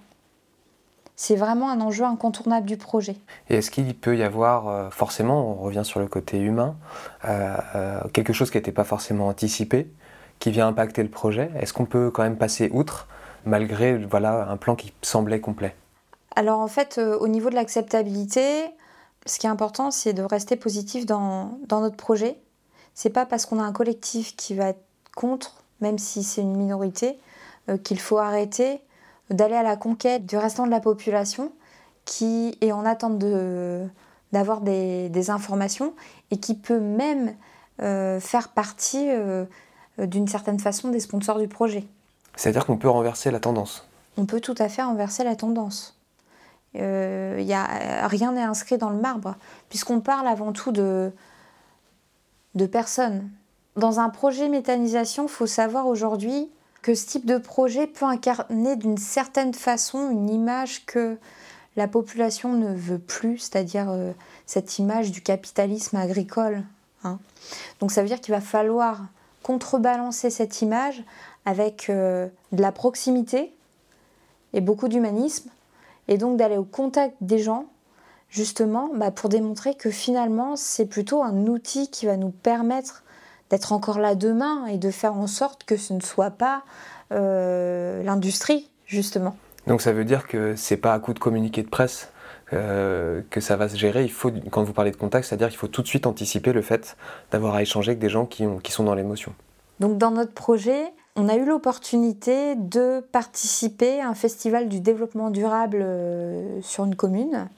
c'est 1.18 1.34
vraiment 1.34 1.68
un 1.68 1.80
enjeu 1.80 2.04
incontournable 2.04 2.64
du 2.64 2.76
projet. 2.76 3.16
Et 3.50 3.56
est-ce 3.56 3.72
qu'il 3.72 3.92
peut 3.96 4.16
y 4.16 4.22
avoir, 4.22 4.68
euh, 4.68 4.88
forcément, 4.90 5.50
on 5.50 5.54
revient 5.54 5.84
sur 5.84 5.98
le 5.98 6.06
côté 6.06 6.38
humain, 6.38 6.76
euh, 7.24 8.00
quelque 8.12 8.32
chose 8.32 8.52
qui 8.52 8.56
n'était 8.56 8.70
pas 8.70 8.84
forcément 8.84 9.26
anticipé, 9.26 9.90
qui 10.38 10.52
vient 10.52 10.68
impacter 10.68 11.02
le 11.02 11.08
projet? 11.08 11.50
Est-ce 11.58 11.72
qu'on 11.72 11.86
peut 11.86 12.12
quand 12.12 12.22
même 12.22 12.38
passer 12.38 12.70
outre, 12.72 13.08
malgré 13.44 13.98
voilà, 13.98 14.48
un 14.48 14.56
plan 14.56 14.76
qui 14.76 14.92
semblait 15.02 15.40
complet? 15.40 15.74
Alors 16.36 16.60
en 16.60 16.68
fait, 16.68 16.98
au 16.98 17.26
niveau 17.26 17.50
de 17.50 17.56
l'acceptabilité, 17.56 18.66
ce 19.26 19.38
qui 19.38 19.46
est 19.46 19.50
important, 19.50 19.90
c'est 19.90 20.12
de 20.12 20.22
rester 20.22 20.57
positif 20.57 21.07
dans, 21.07 21.59
dans 21.66 21.81
notre 21.81 21.96
projet. 21.96 22.40
C'est 22.94 23.11
pas 23.11 23.26
parce 23.26 23.46
qu'on 23.46 23.59
a 23.59 23.62
un 23.62 23.72
collectif 23.72 24.37
qui 24.37 24.54
va 24.54 24.68
être 24.68 24.83
contre, 25.14 25.62
même 25.81 25.98
si 25.98 26.22
c'est 26.22 26.40
une 26.40 26.57
minorité, 26.57 27.18
qu'il 27.85 28.00
faut 28.00 28.16
arrêter 28.18 28.81
d'aller 29.31 29.54
à 29.54 29.62
la 29.62 29.76
conquête 29.76 30.26
du 30.26 30.37
restant 30.37 30.64
de 30.64 30.70
la 30.70 30.81
population 30.81 31.52
qui 32.09 32.57
est 32.62 32.72
en 32.72 32.87
attente 32.87 33.18
d'avoir 34.33 34.61
des, 34.62 35.31
informations 35.31 35.92
et 36.31 36.38
qui 36.38 36.54
peut 36.54 36.81
même 36.81 37.35
euh, 37.83 38.18
faire 38.18 38.48
partie 38.48 39.11
euh, 39.11 39.44
d'une 39.98 40.26
certaine 40.26 40.59
façon 40.59 40.88
des 40.88 41.00
sponsors 41.00 41.38
du 41.38 41.48
projet. 41.48 41.85
C'est-à-dire 42.35 42.64
qu'on 42.64 42.78
peut 42.78 42.88
renverser 42.88 43.31
la 43.31 43.40
tendance 43.40 43.87
On 44.16 44.24
peut 44.24 44.40
tout 44.40 44.54
à 44.59 44.68
fait 44.70 44.83
renverser 44.83 45.22
la 45.22 45.37
tendance. 45.37 45.97
Euh, 46.76 47.37
y 47.40 47.54
a, 47.54 48.07
rien 48.09 48.33
n'est 48.33 48.42
inscrit 48.42 48.78
dans 48.78 48.90
le 48.90 49.00
marbre, 49.00 49.37
puisqu'on 49.68 50.00
parle 50.00 50.28
avant 50.28 50.52
tout 50.52 50.72
de, 50.72 51.12
de 52.54 52.66
personnes. 52.66 53.31
Dans 53.76 54.00
un 54.00 54.11
projet 54.11 54.48
méthanisation, 54.48 55.24
il 55.24 55.31
faut 55.31 55.46
savoir 55.46 55.87
aujourd'hui 55.87 56.50
que 56.83 56.94
ce 56.94 57.07
type 57.07 57.26
de 57.26 57.38
projet 57.38 57.87
peut 57.87 58.04
incarner 58.04 58.76
d'une 58.76 58.98
certaine 58.98 59.54
façon 59.54 60.11
une 60.11 60.31
image 60.31 60.85
que 60.87 61.18
la 61.76 61.88
population 61.88 62.52
ne 62.52 62.74
veut 62.74 62.98
plus, 62.98 63.38
c'est-à-dire 63.38 63.88
euh, 63.90 64.12
cette 64.46 64.78
image 64.78 65.11
du 65.11 65.22
capitalisme 65.22 65.96
agricole. 65.96 66.64
Hein. 67.04 67.18
Donc 67.81 67.92
ça 67.92 68.02
veut 68.02 68.09
dire 68.09 68.20
qu'il 68.20 68.35
va 68.35 68.40
falloir 68.40 69.07
contrebalancer 69.42 70.31
cette 70.31 70.61
image 70.61 71.02
avec 71.44 71.88
euh, 71.88 72.28
de 72.52 72.61
la 72.61 72.72
proximité 72.72 73.52
et 74.52 74.61
beaucoup 74.61 74.88
d'humanisme, 74.88 75.50
et 76.08 76.18
donc 76.18 76.36
d'aller 76.36 76.56
au 76.56 76.64
contact 76.64 77.14
des 77.20 77.38
gens, 77.38 77.66
justement, 78.30 78.90
bah, 78.94 79.10
pour 79.10 79.28
démontrer 79.28 79.74
que 79.74 79.90
finalement, 79.90 80.56
c'est 80.56 80.86
plutôt 80.86 81.22
un 81.22 81.46
outil 81.46 81.90
qui 81.90 82.06
va 82.06 82.16
nous 82.16 82.30
permettre 82.30 83.04
d'être 83.50 83.72
encore 83.72 83.98
là 83.98 84.14
demain 84.14 84.66
et 84.66 84.78
de 84.78 84.90
faire 84.90 85.14
en 85.14 85.26
sorte 85.26 85.64
que 85.64 85.76
ce 85.76 85.92
ne 85.92 86.00
soit 86.00 86.30
pas 86.30 86.64
euh, 87.12 88.02
l'industrie, 88.02 88.70
justement. 88.86 89.36
Donc 89.66 89.82
ça 89.82 89.92
veut 89.92 90.04
dire 90.04 90.26
que 90.26 90.54
c'est 90.56 90.76
pas 90.76 90.94
à 90.94 90.98
coup 90.98 91.14
de 91.14 91.18
communiqué 91.18 91.62
de 91.62 91.68
presse 91.68 92.10
euh, 92.52 93.20
que 93.30 93.40
ça 93.40 93.56
va 93.56 93.68
se 93.68 93.76
gérer. 93.76 94.04
Il 94.04 94.10
faut, 94.10 94.32
quand 94.50 94.62
vous 94.62 94.72
parlez 94.72 94.90
de 94.90 94.96
contact, 94.96 95.26
c'est-à-dire 95.26 95.48
qu'il 95.48 95.58
faut 95.58 95.68
tout 95.68 95.82
de 95.82 95.86
suite 95.86 96.06
anticiper 96.06 96.52
le 96.52 96.62
fait 96.62 96.96
d'avoir 97.30 97.54
à 97.54 97.62
échanger 97.62 97.90
avec 97.90 97.98
des 97.98 98.08
gens 98.08 98.24
qui, 98.26 98.46
ont, 98.46 98.58
qui 98.58 98.72
sont 98.72 98.84
dans 98.84 98.94
l'émotion. 98.94 99.34
Donc 99.80 99.98
dans 99.98 100.10
notre 100.10 100.32
projet, 100.32 100.92
on 101.18 101.28
a 101.28 101.35
eu 101.35 101.44
l'opportunité 101.44 102.54
de 102.54 103.00
participer 103.11 104.00
à 104.00 104.09
un 104.09 104.14
festival 104.14 104.68
du 104.68 104.78
développement 104.78 105.31
durable 105.31 105.81
euh, 105.83 106.62
sur 106.62 106.85
une 106.85 106.94
commune. 106.94 107.48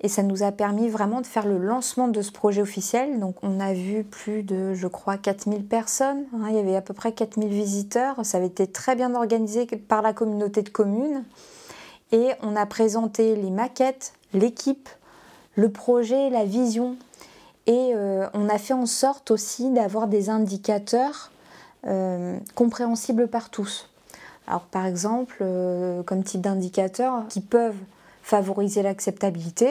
Et 0.00 0.08
ça 0.08 0.24
nous 0.24 0.42
a 0.42 0.50
permis 0.50 0.88
vraiment 0.88 1.20
de 1.20 1.26
faire 1.26 1.46
le 1.46 1.56
lancement 1.56 2.08
de 2.08 2.20
ce 2.20 2.32
projet 2.32 2.60
officiel. 2.60 3.20
Donc 3.20 3.36
on 3.42 3.60
a 3.60 3.72
vu 3.72 4.02
plus 4.02 4.42
de, 4.42 4.74
je 4.74 4.88
crois, 4.88 5.16
4000 5.16 5.64
personnes. 5.64 6.24
Hein. 6.34 6.46
il 6.48 6.56
y 6.56 6.58
avait 6.58 6.74
à 6.74 6.82
peu 6.82 6.94
près 6.94 7.12
4000 7.12 7.48
visiteurs. 7.48 8.26
Ça 8.26 8.38
avait 8.38 8.48
été 8.48 8.66
très 8.66 8.96
bien 8.96 9.14
organisé 9.14 9.66
par 9.66 10.02
la 10.02 10.12
communauté 10.12 10.62
de 10.62 10.68
communes. 10.68 11.24
Et 12.10 12.30
on 12.42 12.56
a 12.56 12.66
présenté 12.66 13.36
les 13.36 13.50
maquettes, 13.50 14.14
l'équipe, 14.32 14.88
le 15.54 15.70
projet, 15.70 16.28
la 16.28 16.44
vision. 16.44 16.96
Et 17.66 17.92
euh, 17.94 18.26
on 18.34 18.48
a 18.48 18.58
fait 18.58 18.74
en 18.74 18.86
sorte 18.86 19.30
aussi 19.30 19.70
d'avoir 19.70 20.08
des 20.08 20.28
indicateurs 20.28 21.30
euh, 21.86 22.38
compréhensibles 22.54 23.28
par 23.28 23.50
tous. 23.50 23.90
Alors 24.46 24.62
par 24.62 24.86
exemple, 24.86 25.36
euh, 25.42 26.02
comme 26.02 26.22
type 26.22 26.40
d'indicateurs 26.40 27.24
qui 27.28 27.42
peuvent 27.42 27.76
favoriser 28.22 28.82
l'acceptabilité, 28.82 29.68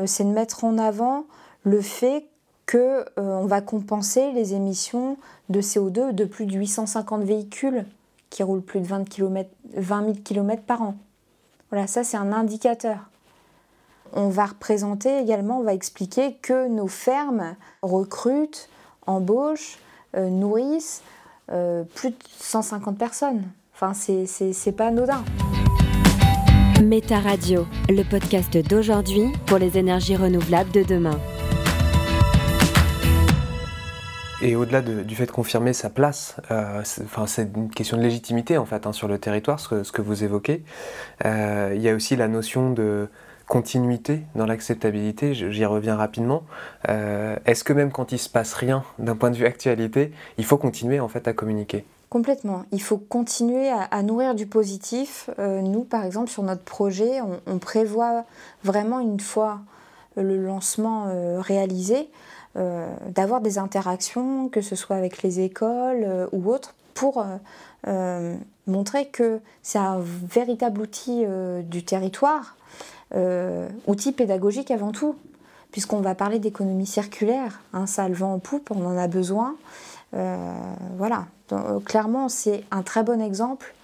euh, 0.00 0.06
c'est 0.06 0.24
de 0.24 0.30
mettre 0.30 0.64
en 0.64 0.78
avant 0.78 1.26
le 1.64 1.82
fait 1.82 2.24
qu'on 2.70 3.04
on 3.18 3.44
va 3.44 3.60
compenser 3.60 4.32
les 4.32 4.54
émissions 4.54 5.18
de 5.50 5.60
CO2 5.60 6.12
de 6.12 6.24
plus 6.24 6.46
de 6.46 6.54
850 6.56 7.22
véhicules 7.22 7.84
qui 8.30 8.42
roulent 8.42 8.62
plus 8.62 8.80
de 8.80 8.86
20, 8.86 9.06
km, 9.06 9.50
20 9.74 10.04
000 10.04 10.14
km 10.24 10.62
par 10.62 10.80
an. 10.80 10.94
Voilà, 11.70 11.86
ça 11.86 12.02
c'est 12.02 12.16
un 12.16 12.32
indicateur. 12.32 13.10
On 14.14 14.28
va 14.28 14.46
représenter 14.46 15.18
également, 15.18 15.58
on 15.58 15.64
va 15.64 15.74
expliquer 15.74 16.34
que 16.40 16.68
nos 16.68 16.88
fermes 16.88 17.56
recrutent, 17.82 18.70
embauchent, 19.06 19.78
nourrissent 20.14 21.02
euh, 21.50 21.84
plus 21.94 22.10
de 22.10 22.16
150 22.38 22.98
personnes. 22.98 23.42
Enfin, 23.74 23.94
c'est 23.94 24.76
pas 24.76 24.86
anodin. 24.86 25.24
Méta 26.82 27.20
Radio, 27.20 27.66
le 27.88 28.02
podcast 28.02 28.56
d'aujourd'hui 28.56 29.32
pour 29.46 29.58
les 29.58 29.78
énergies 29.78 30.16
renouvelables 30.16 30.70
de 30.72 30.82
demain. 30.82 31.18
Et 34.42 34.56
au-delà 34.56 34.82
du 34.82 35.14
fait 35.14 35.26
de 35.26 35.30
confirmer 35.30 35.72
sa 35.72 35.88
place, 35.88 36.36
euh, 36.50 36.82
c'est 36.84 37.48
une 37.54 37.70
question 37.70 37.96
de 37.96 38.02
légitimité 38.02 38.58
en 38.58 38.66
fait 38.66 38.88
hein, 38.88 38.92
sur 38.92 39.06
le 39.06 39.18
territoire, 39.18 39.60
ce 39.60 39.68
que, 39.68 39.82
ce 39.84 39.92
que 39.92 40.02
vous 40.02 40.24
évoquez. 40.24 40.64
Euh, 41.24 41.72
il 41.76 41.80
y 41.80 41.88
a 41.88 41.94
aussi 41.94 42.16
la 42.16 42.26
notion 42.26 42.72
de 42.72 43.08
continuité 43.46 44.22
dans 44.34 44.46
l'acceptabilité, 44.46 45.34
j'y 45.34 45.64
reviens 45.64 45.96
rapidement. 45.96 46.42
Euh, 46.88 47.36
est-ce 47.46 47.64
que 47.64 47.72
même 47.72 47.92
quand 47.92 48.12
il 48.12 48.18
se 48.18 48.28
passe 48.28 48.54
rien 48.54 48.84
d'un 48.98 49.16
point 49.16 49.30
de 49.30 49.36
vue 49.36 49.46
actualité, 49.46 50.12
il 50.38 50.44
faut 50.44 50.56
continuer 50.56 51.00
en 51.00 51.08
fait 51.08 51.28
à 51.28 51.32
communiquer? 51.32 51.84
Complètement. 52.08 52.64
Il 52.72 52.82
faut 52.82 52.98
continuer 52.98 53.70
à, 53.70 54.02
nourrir 54.02 54.34
du 54.34 54.46
positif. 54.46 55.30
Euh, 55.38 55.62
nous, 55.62 55.82
par 55.82 56.04
exemple, 56.04 56.30
sur 56.30 56.42
notre 56.42 56.62
projet, 56.62 57.20
on, 57.46 57.58
prévoit 57.58 58.24
vraiment 58.64 59.00
une 59.00 59.18
fois 59.18 59.60
le 60.16 60.36
lancement 60.36 61.06
euh, 61.08 61.40
réalisé, 61.40 62.08
d'avoir 63.08 63.40
des 63.40 63.56
interactions, 63.56 64.50
que 64.50 64.60
ce 64.60 64.76
soit 64.76 64.96
avec 64.96 65.22
les 65.22 65.40
écoles 65.40 66.28
ou 66.32 66.52
autres, 66.52 66.74
pour 66.92 67.24
montrer 68.66 69.06
que 69.06 69.40
c'est 69.62 69.78
un 69.78 70.00
véritable 70.00 70.82
outil 70.82 71.24
du 71.64 71.82
territoire 71.82 72.56
outil 73.86 74.12
pédagogique 74.12 74.70
avant 74.70 74.92
tout, 74.92 75.16
puisqu'on 75.70 76.00
va 76.00 76.14
parler 76.14 76.38
d'économie 76.38 76.86
circulaire. 76.86 77.60
Hein, 77.72 77.86
ça 77.86 78.08
le 78.08 78.14
vent 78.14 78.34
en 78.34 78.38
poupe, 78.38 78.70
on 78.70 78.86
en 78.86 78.96
a 78.96 79.08
besoin. 79.08 79.56
Euh, 80.14 80.52
voilà, 80.96 81.26
euh, 81.52 81.80
clairement, 81.80 82.28
c'est 82.28 82.64
un 82.70 82.82
très 82.82 83.02
bon 83.02 83.20
exemple 83.20 83.74